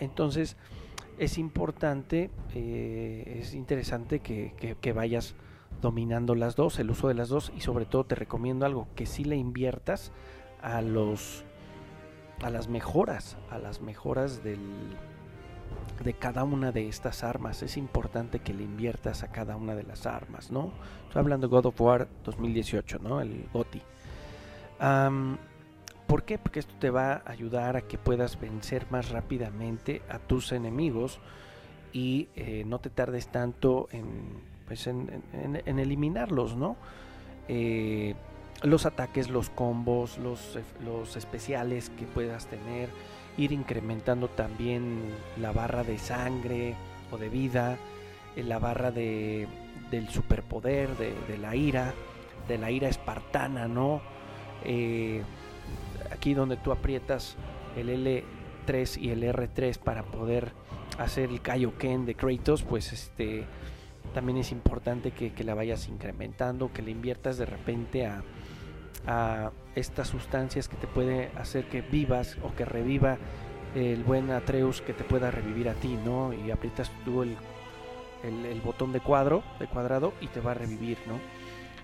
Entonces 0.01 0.57
es 1.19 1.39
importante, 1.39 2.31
eh, 2.55 3.39
es 3.41 3.55
interesante 3.55 4.21
que, 4.21 4.77
que, 4.81 4.93
vayas 4.93 5.35
dominando 5.81 6.35
las 6.35 6.57
dos, 6.57 6.79
el 6.79 6.91
uso 6.91 7.09
de 7.09 7.15
las 7.15 7.29
dos 7.29 7.53
y 7.57 7.61
sobre 7.61 7.85
todo 7.85 8.05
te 8.05 8.15
recomiendo 8.15 8.67
algo, 8.67 8.89
que 8.97 9.07
si 9.07 9.25
le 9.25 9.37
inviertas 9.37 10.13
a 10.61 10.81
los 10.83 11.45
a 12.43 12.51
las 12.51 12.67
mejoras, 12.67 13.37
a 13.51 13.59
las 13.59 13.81
mejoras 13.81 14.43
del, 14.43 14.59
de 16.03 16.15
cada 16.15 16.45
una 16.45 16.73
de 16.73 16.89
estas 16.89 17.23
armas. 17.23 17.63
Es 17.63 17.77
importante 17.77 18.41
que 18.41 18.53
le 18.53 18.65
inviertas 18.65 19.23
a 19.23 19.31
cada 19.31 19.57
una 19.57 19.75
de 19.75 19.85
las 19.85 20.07
armas, 20.07 20.51
¿no? 20.51 20.73
Estoy 21.07 21.21
hablando 21.21 21.47
de 21.47 21.51
God 21.53 21.67
of 21.67 21.81
War 21.81 22.09
2018, 22.25 22.99
¿no? 22.99 23.21
El 23.21 23.49
GOTI. 23.53 23.83
¿Por 26.07 26.25
qué? 26.25 26.39
Porque 26.39 26.61
esto 26.61 26.75
te 26.79 26.91
va 26.91 27.23
a 27.25 27.31
ayudar 27.31 27.77
a 27.77 27.83
que 27.83 27.99
puedas 27.99 28.39
vencer 28.41 28.87
más 28.91 29.11
rápidamente 29.11 30.03
a 30.09 30.19
tus 30.19 30.53
enemigos 30.53 31.21
y 31.93 32.29
eh, 32.37 32.65
no 32.67 32.81
te 32.81 32.91
tardes 32.91 33.29
tanto 33.29 33.89
en, 33.93 34.43
pues 34.67 34.87
en, 34.87 35.23
eliminarlos, 35.65 36.57
¿no? 36.57 36.77
Eh, 37.49 38.15
los 38.63 38.87
ataques, 38.87 39.29
los 39.31 39.51
combos, 39.51 40.19
los, 40.19 40.59
los 40.85 41.17
especiales 41.17 41.91
que 41.91 42.05
puedas 42.07 42.47
tener, 42.47 42.89
ir 43.37 43.53
incrementando 43.53 44.29
también 44.29 45.01
la 45.41 45.53
barra 45.53 45.85
de 45.85 45.99
sangre 45.99 46.75
o 47.11 47.19
de 47.19 47.29
vida, 47.29 47.77
eh, 48.37 48.43
la 48.43 48.59
barra 48.59 48.91
de, 48.91 49.47
del 49.91 50.09
superpoder, 50.09 50.91
de, 50.97 51.39
la 51.39 51.57
ira, 51.57 51.95
de 52.49 52.59
la 52.59 52.71
ira 52.71 52.89
espartana, 52.89 53.69
¿no? 53.69 54.01
Eh, 54.65 55.23
aquí 56.11 56.35
donde 56.35 56.57
tú 56.57 56.73
aprietas 56.73 57.37
el 57.77 57.89
L3 57.89 59.01
y 59.01 59.11
el 59.11 59.23
R3 59.23 59.79
para 59.79 60.05
poder 60.05 60.53
hacer 60.99 61.31
el 61.31 61.41
Kaioken 61.41 62.07
de 62.07 62.15
Kratos, 62.15 62.63
pues 62.63 62.93
este 62.93 63.45
también 64.15 64.39
es 64.39 64.53
importante 64.53 65.13
que, 65.13 65.33
la 65.43 65.55
vayas 65.55 65.89
incrementando, 65.89 66.73
que 66.73 66.83
le 66.83 66.91
inviertas 66.91 67.39
de 67.39 67.47
repente 67.47 68.07
a, 68.07 68.23
a 69.07 69.53
estas 69.75 70.09
sustancias 70.09 70.69
que 70.69 70.77
te 70.77 70.87
puede 70.87 71.31
hacer 71.37 71.65
que 71.65 71.81
vivas 71.81 72.37
o 72.43 72.55
que 72.55 72.65
reviva 72.65 73.17
el 73.75 74.05
buen 74.05 74.31
Atreus 74.31 74.83
que 74.83 74.93
te 74.93 75.05
pueda 75.05 75.31
revivir 75.31 75.69
a 75.69 75.75
ti, 75.75 75.99
¿no? 76.05 76.33
Y 76.33 76.51
aprietas 76.51 76.91
tú 77.05 77.23
el, 77.23 77.37
el, 78.23 78.61
botón 78.61 78.93
de 78.93 79.01
cuadro, 79.01 79.43
de 79.59 79.67
cuadrado 79.67 80.13
y 80.21 80.27
te 80.29 80.41
va 80.41 80.53
a 80.53 80.55
revivir, 80.55 80.99
¿no? 81.07 81.19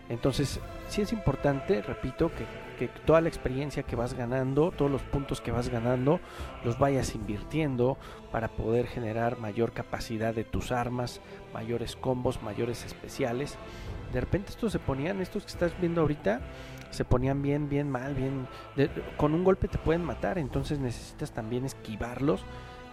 Entonces, 0.09 0.61
sí 0.89 1.03
es 1.03 1.13
importante, 1.13 1.83
repito, 1.83 2.31
que, 2.35 2.47
toda 3.05 3.21
la 3.21 3.29
experiencia 3.29 3.83
que 3.83 3.97
vas 3.97 4.15
ganando, 4.15 4.71
todos 4.71 4.89
los 4.89 5.03
puntos 5.03 5.41
que 5.41 5.51
vas 5.51 5.69
ganando, 5.69 6.21
los 6.65 6.79
vayas 6.79 7.17
invirtiendo 7.17 7.99
para 8.31 8.47
poder 8.47 8.87
generar 8.87 9.39
mayor 9.39 9.73
capacidad 9.73 10.33
de 10.33 10.45
tus 10.45 10.71
armas, 10.71 11.21
mayores 11.53 11.97
combos, 11.97 12.41
mayores 12.41 12.85
especiales. 12.85 13.59
De 14.13 14.21
repente 14.21 14.51
estos 14.51 14.71
se 14.71 14.79
ponían, 14.79 15.21
estos 15.21 15.43
que 15.43 15.51
estás 15.51 15.73
viendo 15.81 16.03
ahorita, 16.03 16.41
se 16.91 17.05
ponían 17.05 17.43
bien, 17.43 17.69
bien 17.69 17.91
mal, 17.91 18.15
bien... 18.15 18.47
con 19.17 19.35
un 19.35 19.43
golpe 19.43 19.67
te 19.67 19.79
pueden 19.79 20.05
matar, 20.05 20.39
entonces 20.39 20.79
necesitas 20.79 21.33
también 21.33 21.65
esquivarlos, 21.65 22.45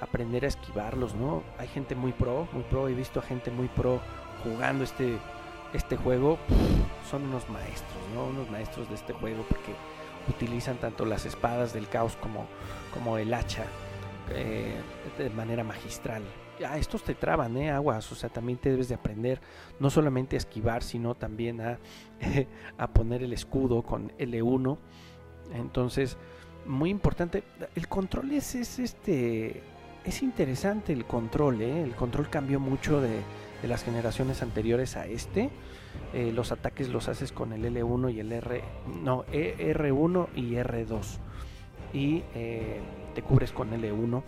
aprender 0.02 0.46
a 0.46 0.48
esquivarlos, 0.48 1.14
¿no? 1.14 1.44
Hay 1.60 1.68
gente 1.68 1.94
muy 1.94 2.12
pro, 2.12 2.48
muy 2.52 2.64
pro, 2.64 2.88
he 2.88 2.94
visto 2.96 3.20
a 3.20 3.24
gente 3.24 3.52
muy 3.52 3.68
pro 3.68 4.02
jugando 4.44 4.84
este, 4.84 5.18
este 5.76 5.98
juego, 5.98 6.38
son 7.10 7.24
unos 7.24 7.50
maestros, 7.50 8.02
¿no? 8.14 8.26
Unos 8.26 8.50
maestros 8.50 8.90
de 8.90 8.96
este 8.96 9.14
juego 9.14 9.44
porque 9.50 9.74
utilizan 10.28 10.78
tanto 10.78 11.06
las 11.06 11.26
espadas 11.26 11.74
del 11.74 11.88
caos 11.88 12.16
como, 12.16 12.48
como 12.94 13.18
el 13.18 13.34
hacha 13.34 13.66
eh, 14.32 14.76
de 15.18 15.30
manera 15.30 15.64
magistral 15.64 16.24
a 16.64 16.78
estos 16.78 17.04
te 17.04 17.16
traban, 17.16 17.58
¿eh? 17.58 17.72
Aguas, 17.72 18.10
o 18.12 18.16
sea, 18.16 18.30
también 18.30 18.58
te 18.58 18.70
debes 18.70 18.88
de 18.88 18.96
aprender 18.96 19.42
no 19.80 19.90
solamente 19.90 20.36
a 20.36 20.40
esquivar, 20.40 20.84
sino 20.84 21.16
también 21.16 21.60
a, 21.60 21.80
a 22.78 22.88
poner 22.88 23.24
el 23.24 23.34
escudo 23.34 23.82
con 23.82 24.12
L1. 24.18 24.78
Entonces, 25.54 26.18
muy 26.66 26.90
importante, 26.90 27.44
el 27.76 27.88
control 27.88 28.32
es, 28.32 28.56
es 28.56 28.80
este, 28.80 29.64
es 30.06 30.22
interesante 30.22 30.94
el 30.94 31.06
control, 31.06 31.62
¿eh? 31.62 31.84
El 31.84 31.96
control 31.96 32.30
cambió 32.30 32.60
mucho 32.60 33.02
de, 33.02 33.20
de 33.66 33.70
las 33.70 33.84
generaciones 33.84 34.44
anteriores 34.44 34.96
a 34.96 35.08
este. 35.08 35.50
Eh, 36.14 36.32
los 36.32 36.52
ataques 36.52 36.90
los 36.90 37.08
haces 37.08 37.32
con 37.32 37.52
el 37.52 37.66
L1 37.66 38.14
y 38.14 38.20
el 38.20 38.32
R, 38.32 38.64
no, 39.04 39.26
e, 39.32 39.74
R1 39.74 40.28
y 40.36 40.52
R2. 40.52 41.18
Y 41.92 42.22
eh, 42.36 42.80
te 43.16 43.24
cubres 43.24 43.52
con 43.52 43.72
L1 43.72 44.22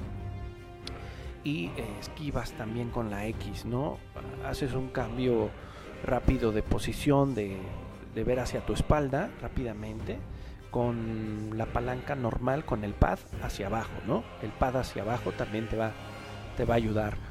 y 1.43 1.65
eh, 1.65 1.71
esquivas 1.99 2.53
también 2.53 2.89
con 2.89 3.11
la 3.11 3.27
X, 3.27 3.65
¿no? 3.65 3.99
Haces 4.43 4.73
un 4.73 4.87
cambio 4.87 5.51
rápido 6.03 6.51
de 6.51 6.63
posición, 6.63 7.35
de, 7.35 7.57
ver 8.15 8.39
hacia 8.39 8.65
tu 8.65 8.73
espalda 8.73 9.29
rápidamente, 9.39 10.17
con 10.71 11.51
la 11.55 11.67
palanca 11.67 12.15
normal, 12.15 12.65
con 12.65 12.83
el 12.83 12.95
pad 12.95 13.19
hacia 13.43 13.67
abajo, 13.67 13.93
¿no? 14.07 14.23
El 14.41 14.49
pad 14.49 14.77
hacia 14.77 15.03
abajo 15.03 15.31
también 15.33 15.67
te 15.67 15.77
va, 15.77 15.91
te 16.57 16.65
va 16.65 16.73
a 16.73 16.77
ayudar. 16.77 17.26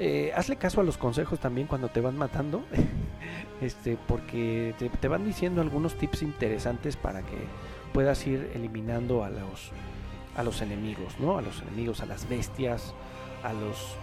Eh, 0.00 0.32
hazle 0.36 0.54
caso 0.54 0.80
a 0.80 0.84
los 0.84 0.96
consejos 0.96 1.40
también 1.40 1.66
cuando 1.66 1.88
te 1.88 2.00
van 2.00 2.16
matando, 2.16 2.62
este, 3.60 3.98
porque 4.06 4.72
te, 4.78 5.08
van 5.08 5.24
diciendo 5.24 5.60
algunos 5.60 5.96
tips 5.96 6.22
interesantes 6.22 6.96
para 6.96 7.22
que 7.22 7.36
puedas 7.92 8.24
ir 8.24 8.52
eliminando 8.54 9.24
a 9.24 9.30
los, 9.30 9.72
a 10.36 10.44
los 10.44 10.62
enemigos, 10.62 11.18
¿no? 11.18 11.36
A 11.36 11.42
los 11.42 11.62
enemigos, 11.62 12.00
a 12.00 12.06
las 12.06 12.28
bestias, 12.28 12.94
a 13.42 13.52
los, 13.52 13.96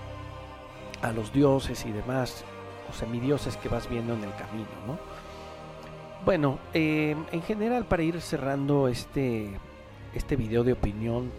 a 1.02 1.14
los 1.14 1.32
dioses 1.32 1.86
y 1.86 1.94
demás, 1.94 2.44
o 2.90 2.94
semidioses 2.94 3.56
que 3.56 3.70
vas 3.70 3.90
viendo 3.90 4.16
en 4.16 4.24
el 4.26 4.36
camino, 4.36 4.68
¿no? 4.86 5.00
Bueno, 6.26 6.60
em, 6.74 7.24
en 7.32 7.42
general 7.42 7.86
para 7.86 8.04
ir 8.04 8.20
cerrando 8.20 8.90
este, 8.90 9.50
este 10.14 10.36
video 10.36 10.66
de 10.66 10.74
opinión, 10.74 11.32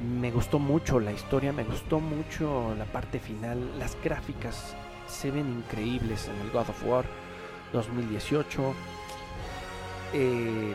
me 0.00 0.30
gustó 0.30 0.58
mucho 0.58 0.98
la 0.98 1.12
historia, 1.12 1.52
me 1.52 1.64
gustó 1.64 2.00
mucho 2.00 2.74
la 2.78 2.86
parte 2.86 3.20
final, 3.20 3.78
las 3.78 3.96
gráficas 4.02 4.74
se 5.06 5.30
ven 5.30 5.48
increíbles 5.48 6.28
en 6.28 6.40
el 6.40 6.50
God 6.50 6.70
of 6.70 6.84
War 6.84 7.04
2018. 7.72 8.74
Eh, 10.14 10.74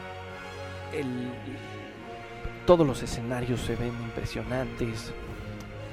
todos 2.65 2.86
los 2.86 3.01
escenarios 3.03 3.62
se 3.62 3.75
ven 3.75 3.94
impresionantes, 4.03 5.13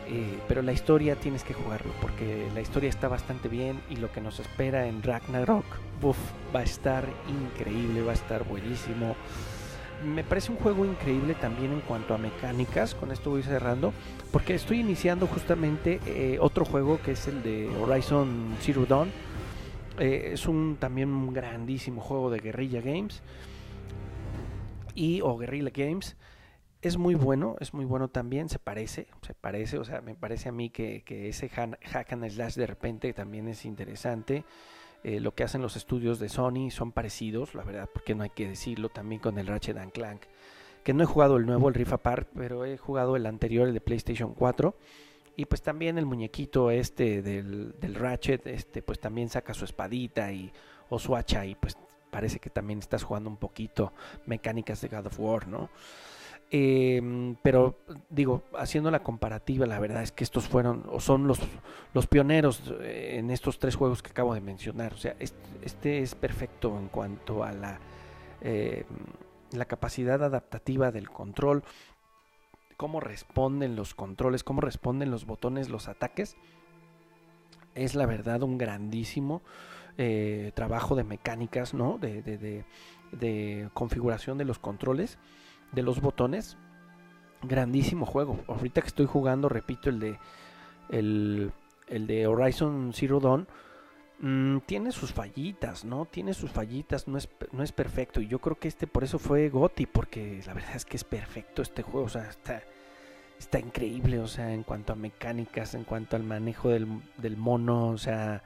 eh, 0.08 0.38
pero 0.48 0.62
la 0.62 0.72
historia 0.72 1.16
tienes 1.16 1.44
que 1.44 1.54
jugarlo 1.54 1.92
porque 2.00 2.48
la 2.54 2.60
historia 2.60 2.88
está 2.88 3.08
bastante 3.08 3.48
bien 3.48 3.80
y 3.90 3.96
lo 3.96 4.12
que 4.12 4.20
nos 4.20 4.40
espera 4.40 4.86
en 4.86 5.02
Ragnarok 5.02 5.64
va 6.54 6.60
a 6.60 6.62
estar 6.62 7.08
increíble, 7.28 8.02
va 8.02 8.12
a 8.12 8.14
estar 8.14 8.44
buenísimo. 8.44 9.16
Me 10.04 10.24
parece 10.24 10.52
un 10.52 10.58
juego 10.58 10.84
increíble 10.84 11.34
también 11.34 11.72
en 11.72 11.80
cuanto 11.80 12.14
a 12.14 12.18
mecánicas, 12.18 12.94
con 12.94 13.12
esto 13.12 13.30
voy 13.30 13.42
cerrando, 13.42 13.92
porque 14.30 14.54
estoy 14.54 14.80
iniciando 14.80 15.26
justamente 15.26 16.00
eh, 16.06 16.38
otro 16.40 16.64
juego 16.64 17.00
que 17.02 17.12
es 17.12 17.28
el 17.28 17.42
de 17.42 17.68
Horizon 17.80 18.56
Zero 18.60 18.86
Dawn. 18.86 19.10
Eh, 19.98 20.30
es 20.32 20.46
un 20.46 20.76
también 20.78 21.10
un 21.10 21.32
grandísimo 21.32 22.00
juego 22.00 22.30
de 22.30 22.40
Guerrilla 22.40 22.80
Games 22.80 23.22
y 24.94 25.20
o 25.20 25.36
Guerrilla 25.36 25.70
Games 25.74 26.16
es 26.82 26.96
muy 26.96 27.14
bueno, 27.14 27.56
es 27.60 27.72
muy 27.72 27.84
bueno 27.84 28.08
también, 28.08 28.48
se 28.48 28.58
parece, 28.58 29.06
se 29.24 29.34
parece, 29.34 29.78
o 29.78 29.84
sea, 29.84 30.00
me 30.00 30.16
parece 30.16 30.48
a 30.48 30.52
mí 30.52 30.68
que, 30.68 31.04
ese 31.06 31.48
hack 31.48 32.12
and 32.12 32.28
slash 32.28 32.56
de 32.56 32.66
repente 32.66 33.12
también 33.12 33.46
es 33.46 33.64
interesante. 33.64 34.44
Eh, 35.04 35.20
lo 35.20 35.34
que 35.34 35.42
hacen 35.42 35.62
los 35.62 35.76
estudios 35.76 36.18
de 36.18 36.28
Sony 36.28 36.70
son 36.70 36.92
parecidos, 36.92 37.54
la 37.54 37.64
verdad, 37.64 37.88
porque 37.92 38.14
no 38.14 38.22
hay 38.22 38.30
que 38.30 38.48
decirlo, 38.48 38.88
también 38.88 39.20
con 39.20 39.38
el 39.38 39.46
Ratchet 39.46 39.76
and 39.76 39.92
Clank, 39.92 40.22
que 40.84 40.94
no 40.94 41.02
he 41.02 41.06
jugado 41.06 41.36
el 41.36 41.46
nuevo, 41.46 41.68
el 41.68 41.74
Rift 41.74 41.92
Apart, 41.92 42.28
pero 42.36 42.64
he 42.64 42.76
jugado 42.78 43.16
el 43.16 43.26
anterior, 43.26 43.68
el 43.68 43.74
de 43.74 43.80
PlayStation 43.80 44.34
4. 44.34 44.74
Y 45.34 45.46
pues 45.46 45.62
también 45.62 45.98
el 45.98 46.06
muñequito 46.06 46.70
este 46.70 47.22
del, 47.22 47.74
del 47.80 47.94
Ratchet, 47.94 48.46
este, 48.46 48.82
pues 48.82 49.00
también 49.00 49.28
saca 49.28 49.54
su 49.54 49.64
espadita 49.64 50.30
y, 50.30 50.52
o 50.90 50.98
su 50.98 51.16
hacha 51.16 51.46
y 51.46 51.54
pues 51.54 51.76
parece 52.10 52.38
que 52.38 52.50
también 52.50 52.78
estás 52.80 53.02
jugando 53.02 53.30
un 53.30 53.38
poquito 53.38 53.94
mecánicas 54.26 54.82
de 54.82 54.88
God 54.88 55.06
of 55.06 55.18
War, 55.18 55.48
¿no? 55.48 55.70
Em, 56.54 57.34
pero 57.42 57.78
digo, 58.10 58.42
haciendo 58.58 58.90
la 58.90 59.02
comparativa, 59.02 59.64
la 59.64 59.80
verdad 59.80 60.02
es 60.02 60.12
que 60.12 60.22
estos 60.22 60.48
fueron 60.48 60.84
o 60.90 61.00
son 61.00 61.26
los, 61.26 61.40
los 61.94 62.06
pioneros 62.06 62.74
eh, 62.82 63.16
en 63.18 63.30
estos 63.30 63.58
tres 63.58 63.74
juegos 63.74 64.02
que 64.02 64.10
acabo 64.10 64.34
de 64.34 64.42
mencionar. 64.42 64.92
O 64.92 64.98
sea, 64.98 65.16
este, 65.18 66.00
es 66.00 66.14
perfecto 66.14 66.78
en 66.78 66.88
cuanto 66.88 67.42
a 67.42 67.52
la, 67.52 67.80
em, 68.42 68.84
la 69.52 69.64
capacidad 69.64 70.22
adaptativa 70.22 70.90
del 70.92 71.08
control, 71.08 71.62
cómo 72.76 73.00
responden 73.00 73.74
los 73.74 73.94
controles, 73.94 74.44
cómo 74.44 74.60
responden 74.60 75.10
los 75.10 75.24
botones, 75.24 75.70
los 75.70 75.88
ataques. 75.88 76.36
Es 77.74 77.94
la 77.94 78.04
verdad 78.04 78.42
un 78.42 78.58
grandísimo. 78.58 79.40
eh, 79.98 80.52
trabajo 80.54 80.94
de 80.96 81.04
mecánicas, 81.04 81.74
¿no? 81.74 81.98
De, 81.98 82.22
de, 82.22 82.64
de, 83.12 83.68
configuración 83.74 84.38
de 84.38 84.44
los 84.46 84.58
controles, 84.58 85.18
de 85.72 85.82
los 85.82 86.00
botones. 86.00 86.56
Grandísimo 87.42 88.06
juego. 88.06 88.38
Ahorita 88.46 88.80
que 88.80 88.86
estoy 88.86 89.06
jugando, 89.06 89.48
repito, 89.48 89.90
el 89.90 89.98
de 89.98 90.18
el, 90.88 91.52
el 91.88 92.06
de 92.06 92.26
Horizon 92.26 92.92
Zero 92.94 93.20
Dawn. 93.20 93.48
Mm, 94.20 94.58
tiene 94.66 94.92
sus 94.92 95.12
fallitas, 95.12 95.84
¿no? 95.84 96.04
Tiene 96.04 96.32
sus 96.34 96.52
fallitas, 96.52 97.08
no 97.08 97.18
es, 97.18 97.28
no 97.50 97.64
es 97.64 97.72
perfecto. 97.72 98.20
Y 98.20 98.28
yo 98.28 98.38
creo 98.38 98.56
que 98.56 98.68
este 98.68 98.86
por 98.86 99.02
eso 99.02 99.18
fue 99.18 99.48
Gotti, 99.48 99.86
porque 99.86 100.40
la 100.46 100.54
verdad 100.54 100.76
es 100.76 100.84
que 100.84 100.96
es 100.96 101.04
perfecto 101.04 101.62
este 101.62 101.82
juego. 101.82 102.06
O 102.06 102.10
sea, 102.10 102.30
está, 102.30 102.62
está 103.38 103.58
increíble, 103.58 104.20
o 104.20 104.28
sea, 104.28 104.54
en 104.54 104.62
cuanto 104.62 104.92
a 104.92 104.96
mecánicas, 104.96 105.74
en 105.74 105.82
cuanto 105.82 106.14
al 106.14 106.22
manejo 106.22 106.68
del, 106.68 106.86
del 107.16 107.36
mono, 107.36 107.88
o 107.88 107.98
sea, 107.98 108.44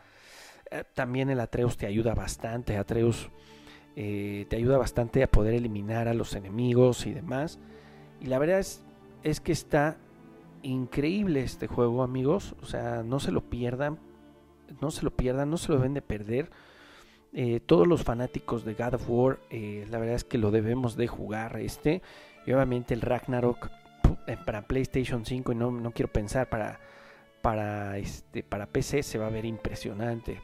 eh, 0.70 0.84
también 0.94 1.28
el 1.28 1.40
Atreus 1.40 1.76
te 1.76 1.86
ayuda 1.86 2.14
bastante, 2.14 2.78
Atreus 2.78 3.28
eh, 3.96 4.46
te 4.48 4.56
ayuda 4.56 4.78
bastante 4.78 5.22
a 5.22 5.30
poder 5.30 5.54
eliminar 5.54 6.08
a 6.08 6.14
los 6.14 6.34
enemigos 6.34 7.06
y 7.06 7.12
demás. 7.12 7.58
Y 8.20 8.26
la 8.26 8.38
verdad 8.38 8.60
es, 8.60 8.84
es 9.22 9.40
que 9.40 9.52
está 9.52 9.96
increíble 10.62 11.42
este 11.42 11.66
juego, 11.66 12.02
amigos, 12.02 12.54
o 12.62 12.66
sea, 12.66 13.02
no 13.02 13.18
se 13.20 13.32
lo 13.32 13.42
pierdan, 13.42 13.98
no 14.80 14.90
se 14.90 15.04
lo 15.04 15.10
pierdan, 15.10 15.50
no 15.50 15.56
se 15.56 15.72
lo 15.72 15.78
deben 15.78 15.94
de 15.94 16.02
perder. 16.02 16.50
Eh, 17.32 17.60
todos 17.64 17.86
los 17.86 18.02
fanáticos 18.04 18.64
de 18.64 18.74
God 18.74 18.94
of 18.94 19.08
War, 19.08 19.40
la 19.50 19.98
verdad 19.98 20.14
es 20.14 20.24
que 20.24 20.38
lo 20.38 20.50
debemos 20.50 20.96
de 20.96 21.06
jugar 21.06 21.58
este. 21.58 22.02
Y 22.46 22.52
obviamente 22.52 22.94
el 22.94 23.00
Ragnarok 23.00 23.70
para 24.44 24.66
PlayStation 24.66 25.24
5 25.24 25.52
y 25.52 25.54
no, 25.54 25.70
no 25.70 25.90
quiero 25.90 26.12
pensar 26.12 26.48
para 26.48 26.80
para, 27.46 27.96
este, 27.98 28.42
para 28.42 28.66
PC 28.66 29.04
se 29.04 29.18
va 29.18 29.28
a 29.28 29.30
ver 29.30 29.44
impresionante. 29.44 30.40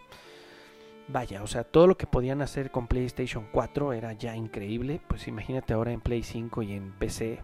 Vaya, 1.12 1.42
o 1.42 1.47
sea, 1.47 1.62
todo 1.62 1.87
lo 1.87 1.99
que 1.99 2.07
podían 2.07 2.40
hacer 2.40 2.71
con 2.71 2.87
PlayStation 2.87 3.47
4 3.52 3.92
era 3.92 4.14
ya 4.14 4.35
increíble. 4.35 5.00
Pues 5.07 5.28
imagínate 5.28 5.75
ahora 5.75 5.92
en 5.92 6.00
Play 6.00 6.23
5 6.23 6.62
y 6.62 6.73
en 6.73 6.92
PC. 6.92 7.40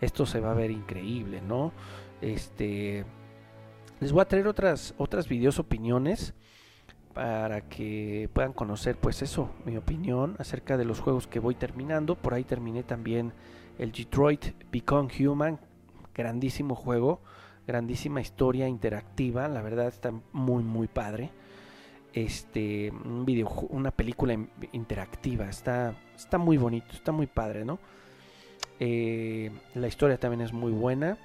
Esto 0.00 0.26
se 0.26 0.38
va 0.38 0.52
a 0.52 0.54
ver 0.54 0.70
increíble, 0.70 1.40
¿no? 1.42 1.72
Este. 2.20 3.04
Les 3.98 4.12
voy 4.12 4.22
a 4.22 4.28
traer 4.28 4.46
otras, 4.46 4.94
otras 4.96 5.28
videos 5.28 5.58
opiniones 5.58 6.34
para 7.14 7.68
que 7.68 8.30
puedan 8.32 8.52
conocer 8.52 8.96
pues 8.96 9.22
eso, 9.22 9.50
mi 9.64 9.76
opinión 9.76 10.34
acerca 10.38 10.76
de 10.76 10.84
los 10.84 11.00
juegos 11.00 11.26
que 11.26 11.40
voy 11.40 11.56
terminando. 11.56 12.14
Por 12.16 12.34
ahí 12.34 12.44
terminé 12.44 12.84
también 12.84 13.32
el 13.78 13.92
Detroit 13.92 14.54
Become 14.70 15.08
Human, 15.20 15.60
grandísimo 16.14 16.74
juego 16.74 17.20
grandísima 17.66 18.20
historia 18.20 18.68
interactiva, 18.68 19.48
la 19.48 19.62
verdad 19.62 19.88
está 19.88 20.12
muy 20.32 20.62
muy 20.62 20.88
padre. 20.88 21.30
Este, 22.12 22.90
un 22.90 23.24
video, 23.24 23.48
una 23.70 23.90
película 23.90 24.36
interactiva, 24.72 25.48
está, 25.48 25.94
está 26.14 26.36
muy 26.36 26.58
bonito, 26.58 26.92
está 26.92 27.10
muy 27.10 27.26
padre, 27.26 27.64
¿no? 27.64 27.78
Eh, 28.80 29.50
la 29.74 29.88
historia 29.88 30.18
también 30.18 30.42
es 30.42 30.52
muy 30.52 30.72
buena. 30.72 31.16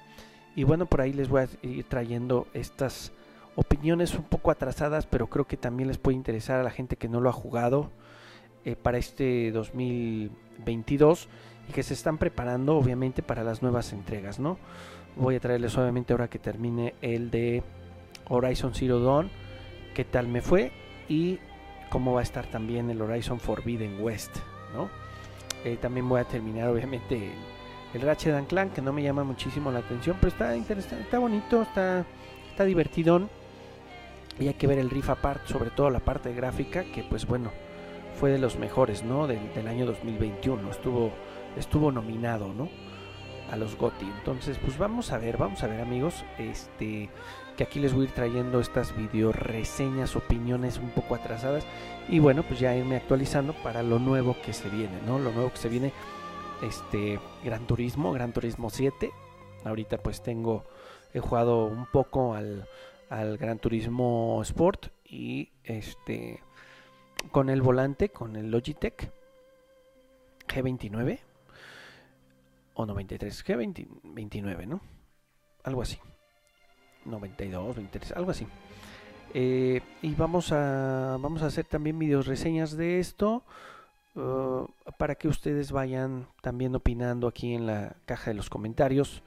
Y 0.54 0.64
bueno, 0.64 0.86
por 0.86 1.00
ahí 1.00 1.12
les 1.12 1.28
voy 1.28 1.42
a 1.42 1.48
ir 1.66 1.84
trayendo 1.84 2.46
estas 2.54 3.12
opiniones 3.54 4.14
un 4.14 4.24
poco 4.24 4.50
atrasadas, 4.50 5.06
pero 5.06 5.26
creo 5.26 5.44
que 5.44 5.56
también 5.56 5.88
les 5.88 5.98
puede 5.98 6.16
interesar 6.16 6.60
a 6.60 6.62
la 6.62 6.70
gente 6.70 6.96
que 6.96 7.08
no 7.08 7.20
lo 7.20 7.28
ha 7.28 7.32
jugado 7.32 7.90
eh, 8.64 8.76
para 8.76 8.98
este 8.98 9.50
2022 9.50 11.28
y 11.68 11.72
que 11.72 11.82
se 11.82 11.94
están 11.94 12.18
preparando 12.18 12.76
obviamente 12.76 13.22
para 13.22 13.42
las 13.42 13.62
nuevas 13.62 13.92
entregas, 13.92 14.38
¿no? 14.38 14.58
Voy 15.16 15.34
a 15.34 15.40
traerles 15.40 15.76
obviamente 15.76 16.12
ahora 16.12 16.28
que 16.28 16.38
termine 16.38 16.94
el 17.02 17.30
de 17.30 17.62
Horizon 18.28 18.74
Zero 18.74 19.00
Dawn, 19.00 19.30
qué 19.98 20.04
tal 20.04 20.28
me 20.28 20.42
fue 20.42 20.70
y 21.08 21.40
cómo 21.90 22.12
va 22.12 22.20
a 22.20 22.22
estar 22.22 22.46
también 22.46 22.88
el 22.88 23.02
Horizon 23.02 23.40
Forbidden 23.40 24.00
West, 24.00 24.30
¿no? 24.72 24.88
Eh, 25.64 25.76
también 25.76 26.08
voy 26.08 26.20
a 26.20 26.24
terminar 26.24 26.68
obviamente 26.68 27.32
el, 27.92 28.00
Ratchet 28.00 28.46
Clank, 28.46 28.74
que 28.74 28.80
no 28.80 28.92
me 28.92 29.02
llama 29.02 29.24
muchísimo 29.24 29.72
la 29.72 29.80
atención, 29.80 30.16
pero 30.20 30.28
está 30.28 30.56
interesante, 30.56 31.02
está 31.02 31.18
bonito, 31.18 31.62
está, 31.62 32.06
está 32.48 32.64
divertidón. 32.64 33.28
Y 34.38 34.46
hay 34.46 34.54
que 34.54 34.68
ver 34.68 34.78
el 34.78 34.88
riff 34.88 35.10
apart, 35.10 35.44
sobre 35.48 35.70
todo 35.70 35.90
la 35.90 35.98
parte 35.98 36.32
gráfica, 36.32 36.84
que 36.84 37.02
pues 37.02 37.26
bueno, 37.26 37.50
fue 38.20 38.30
de 38.30 38.38
los 38.38 38.56
mejores, 38.56 39.02
¿no? 39.02 39.26
Del, 39.26 39.52
del 39.52 39.66
año 39.66 39.84
2021, 39.84 40.70
estuvo, 40.70 41.10
estuvo 41.56 41.90
nominado, 41.90 42.54
¿no? 42.54 42.68
A 43.50 43.56
los 43.56 43.76
GOTI. 43.76 44.06
Entonces, 44.18 44.58
pues 44.58 44.78
vamos 44.78 45.12
a 45.12 45.18
ver, 45.18 45.36
vamos 45.36 45.62
a 45.62 45.66
ver 45.66 45.80
amigos, 45.80 46.24
este 46.38 47.10
que 47.56 47.64
aquí 47.64 47.80
les 47.80 47.92
voy 47.92 48.02
a 48.02 48.08
ir 48.08 48.14
trayendo 48.14 48.60
estas 48.60 48.96
video 48.96 49.32
reseñas, 49.32 50.14
opiniones 50.14 50.78
un 50.78 50.90
poco 50.90 51.16
atrasadas 51.16 51.64
y 52.08 52.20
bueno, 52.20 52.44
pues 52.44 52.60
ya 52.60 52.76
irme 52.76 52.94
actualizando 52.94 53.52
para 53.64 53.82
lo 53.82 53.98
nuevo 53.98 54.36
que 54.44 54.52
se 54.52 54.68
viene, 54.68 55.02
¿no? 55.04 55.18
Lo 55.18 55.32
nuevo 55.32 55.50
que 55.50 55.56
se 55.56 55.68
viene 55.68 55.92
este 56.62 57.18
Gran 57.44 57.66
Turismo, 57.66 58.12
Gran 58.12 58.32
Turismo 58.32 58.70
7. 58.70 59.10
Ahorita 59.64 59.98
pues 59.98 60.22
tengo 60.22 60.64
he 61.12 61.20
jugado 61.20 61.64
un 61.64 61.86
poco 61.86 62.34
al 62.34 62.68
al 63.10 63.38
Gran 63.38 63.58
Turismo 63.58 64.40
Sport 64.42 64.88
y 65.04 65.50
este 65.64 66.42
con 67.32 67.48
el 67.50 67.62
volante, 67.62 68.10
con 68.10 68.36
el 68.36 68.50
Logitech 68.50 69.10
G29 70.46 71.18
o 72.78 72.86
93, 72.86 73.44
G 73.44 74.00
29, 74.04 74.66
¿no? 74.66 74.80
Algo 75.64 75.82
así. 75.82 75.98
92, 77.04 77.74
23, 77.74 78.12
algo 78.12 78.30
así. 78.30 78.46
Eh, 79.34 79.80
y 80.00 80.14
vamos 80.14 80.52
a, 80.52 81.18
vamos 81.20 81.42
a 81.42 81.46
hacer 81.46 81.64
también 81.64 81.98
videos 81.98 82.28
reseñas 82.28 82.76
de 82.76 83.00
esto 83.00 83.42
uh, 84.14 84.66
para 84.96 85.16
que 85.16 85.26
ustedes 85.26 85.72
vayan 85.72 86.28
también 86.40 86.74
opinando 86.76 87.26
aquí 87.26 87.52
en 87.52 87.66
la 87.66 87.96
caja 88.06 88.30
de 88.30 88.34
los 88.34 88.48
comentarios 88.48 89.24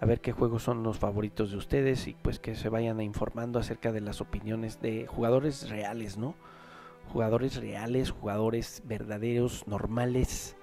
a 0.00 0.04
ver 0.04 0.20
qué 0.20 0.32
juegos 0.32 0.64
son 0.64 0.82
los 0.82 0.98
favoritos 0.98 1.52
de 1.52 1.56
ustedes 1.56 2.08
y 2.08 2.14
pues 2.14 2.40
que 2.40 2.56
se 2.56 2.68
vayan 2.68 3.00
informando 3.00 3.60
acerca 3.60 3.92
de 3.92 4.00
las 4.00 4.20
opiniones 4.20 4.82
de 4.82 5.06
jugadores 5.06 5.70
reales, 5.70 6.18
¿no? 6.18 6.34
Jugadores 7.12 7.56
reales, 7.56 8.10
jugadores 8.10 8.82
verdaderos, 8.84 9.66
normales, 9.66 10.57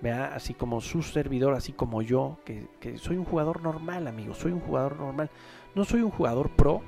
vea 0.00 0.34
así 0.34 0.54
como 0.54 0.80
su 0.80 1.02
servidor, 1.02 1.54
así 1.54 1.72
como 1.72 2.02
yo, 2.02 2.38
que, 2.44 2.98
soy 2.98 3.16
un 3.16 3.24
jugador 3.24 3.62
normal, 3.62 4.06
amigos, 4.06 4.38
soy 4.38 4.52
un 4.52 4.60
jugador 4.60 4.96
normal, 4.96 5.30
no 5.74 5.84
soy 5.84 6.02
un 6.02 6.10
jugador 6.10 6.50
pro, 6.50 6.82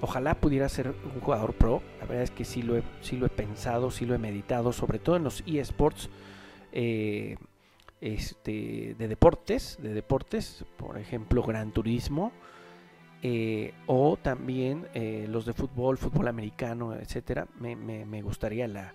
ojalá 0.00 0.34
pudiera 0.34 0.68
ser 0.68 0.88
un 0.88 1.20
jugador 1.20 1.54
pro, 1.54 1.82
la 2.00 2.06
verdad 2.06 2.24
es 2.24 2.30
que 2.30 2.44
sí 2.44 2.62
lo 2.62 2.76
he, 2.76 2.82
sí 3.00 3.16
lo 3.16 3.26
he 3.26 3.30
pensado, 3.30 3.90
sí 3.90 4.04
lo 4.04 4.14
he 4.14 4.18
meditado, 4.18 4.72
sobre 4.72 4.98
todo 4.98 5.16
en 5.16 5.24
los 5.24 5.42
eSports 5.46 6.10
eh, 6.72 7.36
este, 8.00 8.94
de 8.98 9.08
deportes, 9.08 9.78
de 9.80 9.94
deportes, 9.94 10.64
por 10.76 10.98
ejemplo 10.98 11.42
Gran 11.42 11.72
Turismo, 11.72 12.32
eh, 13.24 13.72
o 13.86 14.16
también 14.16 14.88
eh, 14.94 15.26
los 15.28 15.46
de 15.46 15.52
fútbol, 15.52 15.96
fútbol 15.96 16.26
americano, 16.26 16.94
etcétera, 16.94 17.46
me, 17.60 17.76
me, 17.76 18.04
me 18.04 18.20
gustaría 18.20 18.66
la, 18.66 18.94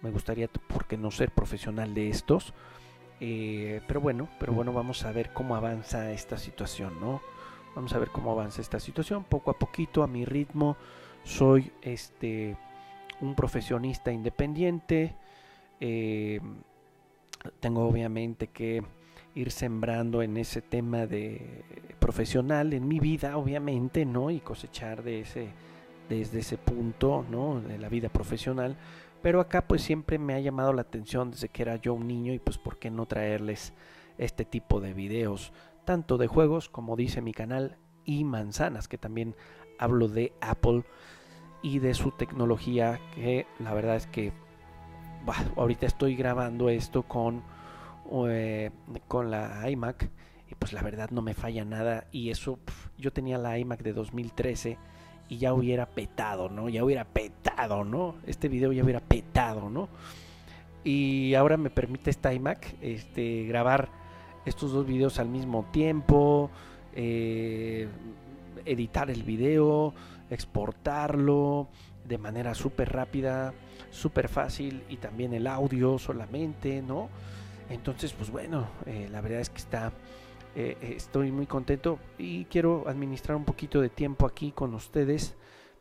me 0.00 0.10
gustaría, 0.10 0.48
¿por 0.48 0.86
qué 0.86 0.96
no 0.96 1.10
ser 1.10 1.32
profesional 1.32 1.94
de 1.94 2.10
estos? 2.10 2.54
Eh, 3.26 3.80
pero 3.86 4.02
bueno, 4.02 4.28
pero 4.38 4.52
bueno, 4.52 4.74
vamos 4.74 5.02
a 5.06 5.10
ver 5.10 5.30
cómo 5.32 5.56
avanza 5.56 6.12
esta 6.12 6.36
situación, 6.36 7.00
¿no? 7.00 7.22
Vamos 7.74 7.94
a 7.94 7.98
ver 7.98 8.10
cómo 8.10 8.30
avanza 8.30 8.60
esta 8.60 8.78
situación, 8.78 9.24
poco 9.24 9.50
a 9.50 9.58
poquito, 9.58 10.02
a 10.02 10.06
mi 10.06 10.26
ritmo. 10.26 10.76
Soy 11.22 11.72
este 11.80 12.54
un 13.22 13.34
profesionista 13.34 14.12
independiente. 14.12 15.14
Eh, 15.80 16.38
tengo 17.60 17.88
obviamente 17.88 18.48
que 18.48 18.82
ir 19.34 19.50
sembrando 19.50 20.20
en 20.20 20.36
ese 20.36 20.60
tema 20.60 21.06
de 21.06 21.64
profesional 21.98 22.74
en 22.74 22.86
mi 22.86 23.00
vida, 23.00 23.38
obviamente, 23.38 24.04
¿no? 24.04 24.30
Y 24.30 24.40
cosechar 24.40 25.02
de 25.02 25.20
ese, 25.20 25.48
desde 26.10 26.40
ese 26.40 26.58
punto, 26.58 27.24
¿no? 27.30 27.62
De 27.62 27.78
la 27.78 27.88
vida 27.88 28.10
profesional 28.10 28.76
pero 29.24 29.40
acá 29.40 29.66
pues 29.66 29.80
siempre 29.80 30.18
me 30.18 30.34
ha 30.34 30.40
llamado 30.40 30.74
la 30.74 30.82
atención 30.82 31.30
desde 31.30 31.48
que 31.48 31.62
era 31.62 31.76
yo 31.76 31.94
un 31.94 32.06
niño 32.06 32.34
y 32.34 32.38
pues 32.38 32.58
por 32.58 32.78
qué 32.78 32.90
no 32.90 33.06
traerles 33.06 33.72
este 34.18 34.44
tipo 34.44 34.82
de 34.82 34.92
videos, 34.92 35.54
tanto 35.86 36.18
de 36.18 36.26
juegos 36.26 36.68
como 36.68 36.94
dice 36.94 37.22
mi 37.22 37.32
canal 37.32 37.78
y 38.04 38.22
manzanas, 38.24 38.86
que 38.86 38.98
también 38.98 39.34
hablo 39.78 40.08
de 40.08 40.34
Apple 40.42 40.84
y 41.62 41.78
de 41.78 41.94
su 41.94 42.10
tecnología 42.10 43.00
que 43.14 43.46
la 43.60 43.72
verdad 43.72 43.96
es 43.96 44.06
que 44.06 44.34
ahorita 45.56 45.86
estoy 45.86 46.16
grabando 46.16 46.68
esto 46.68 47.04
con, 47.04 47.44
eh, 48.28 48.72
con 49.08 49.30
la 49.30 49.70
iMac 49.70 50.10
y 50.50 50.54
pues 50.54 50.74
la 50.74 50.82
verdad 50.82 51.08
no 51.08 51.22
me 51.22 51.32
falla 51.32 51.64
nada. 51.64 52.08
Y 52.12 52.28
eso 52.28 52.58
yo 52.98 53.10
tenía 53.10 53.38
la 53.38 53.58
iMac 53.58 53.82
de 53.82 53.94
2013 53.94 54.76
y 55.28 55.38
ya 55.38 55.54
hubiera 55.54 55.86
petado, 55.86 56.48
¿no? 56.48 56.68
Ya 56.68 56.84
hubiera 56.84 57.04
petado, 57.04 57.84
¿no? 57.84 58.16
Este 58.26 58.48
video 58.48 58.72
ya 58.72 58.84
hubiera 58.84 59.00
petado, 59.00 59.70
¿no? 59.70 59.88
Y 60.84 61.34
ahora 61.34 61.56
me 61.56 61.70
permite 61.70 62.10
esta 62.10 62.32
iMac 62.34 62.74
este, 62.82 63.44
grabar 63.46 63.88
estos 64.44 64.72
dos 64.72 64.86
videos 64.86 65.18
al 65.18 65.28
mismo 65.28 65.66
tiempo, 65.72 66.50
eh, 66.94 67.88
editar 68.66 69.10
el 69.10 69.22
video, 69.22 69.94
exportarlo, 70.30 71.68
de 72.06 72.18
manera 72.18 72.54
súper 72.54 72.92
rápida, 72.92 73.54
súper 73.90 74.28
fácil 74.28 74.82
y 74.90 74.96
también 74.96 75.32
el 75.32 75.46
audio 75.46 75.98
solamente, 75.98 76.82
¿no? 76.82 77.08
Entonces, 77.70 78.12
pues 78.12 78.30
bueno, 78.30 78.68
eh, 78.84 79.08
la 79.10 79.22
verdad 79.22 79.40
es 79.40 79.48
que 79.48 79.58
está, 79.58 79.92
eh, 80.54 80.76
estoy 80.96 81.32
muy 81.32 81.46
contento 81.46 81.98
y 82.18 82.44
quiero 82.44 82.88
administrar 82.88 83.36
un 83.36 83.44
poquito 83.44 83.80
de 83.80 83.88
tiempo 83.88 84.26
aquí 84.26 84.52
con 84.52 84.74
ustedes 84.74 85.36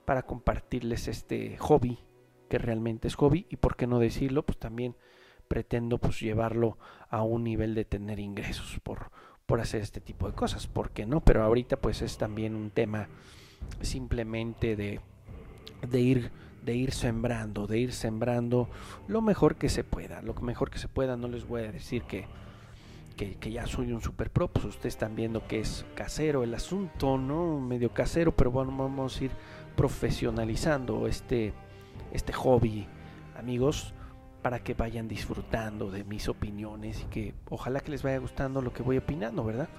para 0.06 0.24
compartirles 0.24 1.08
este 1.08 1.58
hobby, 1.58 2.00
que 2.50 2.58
realmente 2.58 3.08
es 3.08 3.16
hobby 3.16 3.46
y 3.50 3.58
por 3.58 3.76
qué 3.76 3.88
no 3.88 4.00
decirlo, 4.00 4.44
pues 4.44 4.58
también 4.58 4.96
pretendo 5.48 5.98
pues 5.98 6.20
llevarlo 6.20 6.78
a 7.10 7.22
un 7.24 7.44
nivel 7.44 7.76
de 7.76 7.86
tener 7.86 8.20
ingresos 8.20 8.80
por, 8.82 9.12
por 9.46 9.62
hacer 9.62 9.82
este 9.82 10.02
tipo 10.02 10.28
de 10.28 10.34
cosas, 10.34 10.68
¿por 10.68 10.92
qué 10.92 11.06
no? 11.06 11.22
Pero 11.22 11.44
ahorita 11.44 11.78
pues 11.78 12.02
es 12.02 12.18
también 12.18 12.56
un 12.56 12.72
tema 12.72 13.10
simplemente 13.82 14.76
de, 14.76 15.00
de 15.88 16.00
ir 16.00 16.32
de 16.64 16.76
ir 16.76 16.94
sembrando, 16.94 17.68
de 17.68 17.78
ir 17.78 17.92
sembrando 17.92 18.70
lo 19.08 19.22
mejor 19.22 19.58
que 19.58 19.70
se 19.70 19.84
pueda, 19.84 20.22
lo 20.22 20.34
mejor 20.36 20.70
que 20.70 20.80
se 20.80 20.88
pueda, 20.88 21.18
no 21.18 21.28
les 21.28 21.46
voy 21.46 21.64
a 21.64 21.72
decir 21.72 22.04
que, 22.04 22.26
que, 23.14 23.52
ya 23.52 23.66
soy 23.66 23.92
un 23.92 24.02
super 24.02 24.30
pro, 24.30 24.48
pues 24.48 24.66
ustedes 24.66 24.96
están 24.96 25.16
viendo 25.16 25.48
que 25.48 25.60
es 25.60 25.86
casero 25.96 26.44
el 26.44 26.54
asunto, 26.54 27.18
¿no? 27.18 27.60
Medio 27.60 27.94
casero, 27.94 28.36
pero 28.36 28.52
bueno, 28.52 28.76
vamos 28.76 29.20
a 29.20 29.26
ir 29.26 29.32
profesionalizando 29.76 31.08
este, 31.08 31.54
este 32.12 32.34
hobby, 32.34 32.88
amigos 33.38 33.94
para 34.42 34.60
que 34.60 34.74
vayan 34.74 35.08
disfrutando 35.08 35.90
de 35.90 36.04
mis 36.04 36.28
opiniones 36.28 37.02
y 37.02 37.06
que 37.06 37.34
ojalá 37.50 37.80
que 37.80 37.92
les 37.92 38.04
vaya 38.04 38.18
gustando 38.18 38.62
lo 38.62 38.74
que 38.74 38.84
voy 38.84 38.98
opinando, 38.98 39.44
¿verdad? 39.44 39.70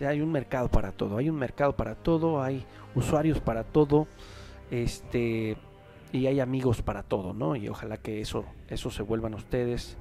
Hay 0.00 0.20
un 0.20 0.30
mercado 0.30 0.68
para 0.68 0.92
todo, 0.92 1.16
hay 1.18 1.30
un 1.30 1.36
mercado 1.36 1.76
para 1.76 1.94
todo, 1.94 2.42
hay 2.42 2.64
usuarios 2.94 3.40
para 3.40 3.64
todo, 3.64 4.06
este 4.70 5.56
y 6.12 6.26
hay 6.26 6.40
amigos 6.40 6.82
para 6.82 7.02
todo, 7.02 7.32
¿no? 7.32 7.54
Y 7.56 7.68
ojalá 7.68 7.98
que 7.98 8.20
eso, 8.20 8.44
eso 8.68 8.90
se 8.90 9.02
vuelvan 9.02 9.34
ustedes, 9.34 9.96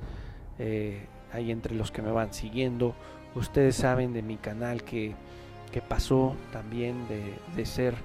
eh, 0.57 1.05
ahí 1.33 1.51
entre 1.51 1.75
los 1.75 1.91
que 1.91 2.01
me 2.01 2.11
van 2.11 2.33
siguiendo. 2.33 2.95
Ustedes 3.35 3.75
saben 3.75 4.13
de 4.13 4.21
mi 4.21 4.37
canal 4.37 4.83
que, 4.83 5.15
que 5.71 5.81
pasó 5.81 6.35
también 6.51 7.07
de, 7.07 7.33
de 7.55 7.65
ser 7.65 7.95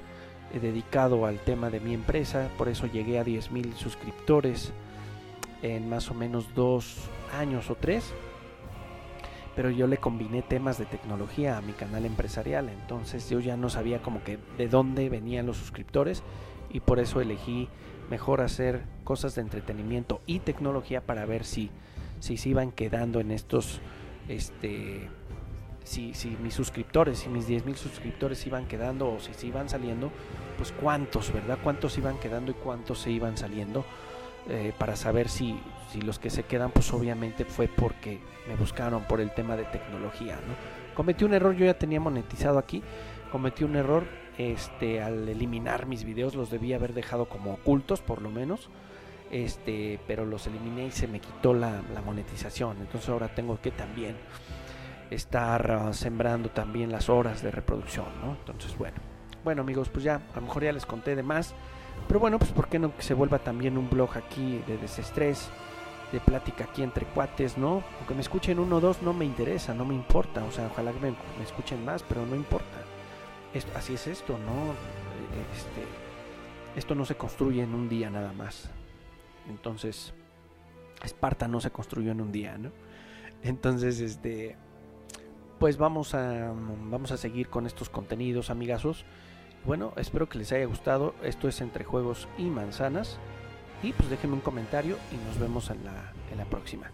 eh, 0.52 0.60
dedicado 0.60 1.24
al 1.26 1.38
tema 1.38 1.70
de 1.70 1.80
mi 1.80 1.94
empresa, 1.94 2.48
por 2.58 2.68
eso 2.68 2.86
llegué 2.86 3.18
a 3.18 3.24
10 3.24 3.50
mil 3.52 3.74
suscriptores 3.74 4.72
en 5.62 5.88
más 5.88 6.10
o 6.10 6.14
menos 6.14 6.54
dos 6.54 6.96
años 7.38 7.70
o 7.70 7.74
tres. 7.76 8.12
Pero 9.54 9.70
yo 9.70 9.86
le 9.86 9.98
combiné 9.98 10.42
temas 10.42 10.78
de 10.78 10.86
tecnología 10.86 11.58
a 11.58 11.62
mi 11.62 11.72
canal 11.72 12.06
empresarial, 12.06 12.68
entonces 12.70 13.28
yo 13.28 13.38
ya 13.40 13.56
no 13.56 13.68
sabía 13.68 14.00
como 14.00 14.24
que 14.24 14.38
de 14.56 14.68
dónde 14.68 15.08
venían 15.08 15.46
los 15.46 15.58
suscriptores 15.58 16.22
y 16.70 16.80
por 16.80 16.98
eso 16.98 17.20
elegí 17.20 17.68
mejor 18.10 18.40
hacer 18.40 18.82
cosas 19.04 19.34
de 19.34 19.42
entretenimiento 19.42 20.22
y 20.26 20.40
tecnología 20.40 21.02
para 21.02 21.26
ver 21.26 21.44
si 21.44 21.70
si 22.22 22.36
se 22.36 22.50
iban 22.50 22.70
quedando 22.70 23.18
en 23.18 23.32
estos 23.32 23.80
este 24.28 25.08
si, 25.82 26.14
si 26.14 26.36
mis 26.40 26.54
suscriptores, 26.54 27.18
si 27.18 27.28
mis 27.28 27.48
10.000 27.48 27.74
suscriptores 27.74 28.46
iban 28.46 28.66
quedando 28.66 29.12
o 29.12 29.18
si 29.18 29.34
se 29.34 29.48
iban 29.48 29.68
saliendo, 29.68 30.12
pues 30.56 30.70
cuántos, 30.70 31.32
¿verdad? 31.32 31.58
Cuántos 31.60 31.98
iban 31.98 32.20
quedando 32.20 32.52
y 32.52 32.54
cuántos 32.54 33.00
se 33.00 33.10
iban 33.10 33.36
saliendo 33.36 33.84
eh, 34.48 34.72
para 34.78 34.94
saber 34.94 35.28
si, 35.28 35.58
si 35.90 36.00
los 36.00 36.20
que 36.20 36.30
se 36.30 36.44
quedan, 36.44 36.70
pues 36.70 36.92
obviamente 36.92 37.44
fue 37.44 37.66
porque 37.66 38.20
me 38.46 38.54
buscaron 38.54 39.02
por 39.02 39.20
el 39.20 39.34
tema 39.34 39.56
de 39.56 39.64
tecnología, 39.64 40.36
¿no? 40.36 40.94
Cometí 40.94 41.24
un 41.24 41.34
error, 41.34 41.56
yo 41.56 41.66
ya 41.66 41.74
tenía 41.74 41.98
monetizado 41.98 42.60
aquí, 42.60 42.84
cometí 43.32 43.64
un 43.64 43.74
error 43.74 44.04
este, 44.38 45.02
al 45.02 45.28
eliminar 45.28 45.86
mis 45.86 46.04
videos, 46.04 46.36
los 46.36 46.50
debía 46.50 46.76
haber 46.76 46.94
dejado 46.94 47.24
como 47.24 47.54
ocultos 47.54 48.00
por 48.00 48.22
lo 48.22 48.30
menos, 48.30 48.70
este, 49.32 49.98
pero 50.06 50.26
los 50.26 50.46
eliminé 50.46 50.86
y 50.86 50.90
se 50.90 51.08
me 51.08 51.18
quitó 51.18 51.54
la, 51.54 51.82
monetización, 52.04 52.76
entonces 52.80 53.08
ahora 53.08 53.34
tengo 53.34 53.58
que 53.60 53.70
también 53.70 54.14
estar 55.10 55.70
ah, 55.70 55.92
sembrando 55.92 56.50
también 56.50 56.92
las 56.92 57.08
horas 57.08 57.42
de 57.42 57.50
reproducción. 57.50 58.06
Entonces, 58.38 58.76
bueno, 58.76 58.98
bueno 59.42 59.62
amigos, 59.62 59.88
pues 59.88 60.04
ya, 60.04 60.16
a 60.16 60.36
lo 60.36 60.42
mejor 60.42 60.64
ya 60.64 60.72
les 60.72 60.86
conté 60.86 61.16
de 61.16 61.22
más. 61.22 61.54
Pero 62.08 62.20
bueno, 62.20 62.38
pues 62.38 62.50
¿por 62.50 62.68
qué 62.68 62.78
no 62.78 62.94
que 62.94 63.02
se 63.02 63.14
vuelva 63.14 63.38
también 63.38 63.78
un 63.78 63.88
blog 63.88 64.16
aquí 64.16 64.62
de 64.66 64.76
desestrés, 64.76 65.48
de 66.12 66.20
plática 66.20 66.64
aquí 66.64 66.82
entre 66.82 67.06
cuates, 67.06 67.56
¿no? 67.56 67.82
Aunque 67.98 68.14
me 68.14 68.20
escuchen 68.20 68.58
uno 68.58 68.76
o 68.76 68.80
dos, 68.80 69.02
no 69.02 69.12
me 69.12 69.24
interesa, 69.24 69.72
no 69.72 69.84
me 69.84 69.94
importa. 69.94 70.44
O 70.44 70.52
sea, 70.52 70.66
ojalá 70.66 70.92
que 70.92 71.00
me, 71.00 71.14
escuchen 71.42 71.84
más, 71.84 72.02
pero 72.02 72.26
no 72.26 72.34
importa. 72.34 72.78
Esto, 73.54 73.70
así 73.76 73.94
es 73.94 74.06
esto, 74.06 74.36
¿no? 74.38 74.72
Este, 75.54 75.86
esto 76.76 76.94
no 76.94 77.04
se 77.04 77.14
construye 77.14 77.62
en 77.62 77.74
un 77.74 77.88
día 77.88 78.10
nada 78.10 78.32
más. 78.32 78.70
Entonces, 79.48 80.12
Esparta 81.02 81.48
no 81.48 81.60
se 81.60 81.70
construyó 81.70 82.12
en 82.12 82.20
un 82.20 82.32
día, 82.32 82.58
¿no? 82.58 82.70
Entonces, 83.42 84.00
este, 84.00 84.56
pues 85.58 85.76
vamos 85.76 86.14
a, 86.14 86.52
vamos 86.90 87.12
a 87.12 87.16
seguir 87.16 87.48
con 87.48 87.66
estos 87.66 87.88
contenidos, 87.88 88.50
amigazos. 88.50 89.04
Bueno, 89.64 89.92
espero 89.96 90.28
que 90.28 90.38
les 90.38 90.52
haya 90.52 90.66
gustado. 90.66 91.14
Esto 91.22 91.48
es 91.48 91.60
entre 91.60 91.84
juegos 91.84 92.28
y 92.38 92.44
manzanas. 92.44 93.18
Y 93.82 93.92
pues 93.92 94.10
déjenme 94.10 94.34
un 94.34 94.40
comentario 94.40 94.96
y 95.12 95.16
nos 95.26 95.38
vemos 95.38 95.70
en 95.70 95.84
la, 95.84 96.12
en 96.30 96.38
la 96.38 96.44
próxima. 96.44 96.90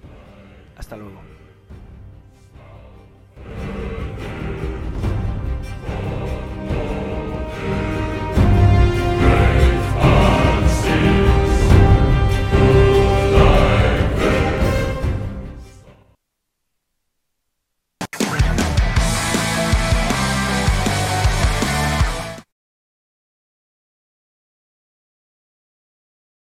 Hasta 0.77 0.97
luego. 0.97 1.38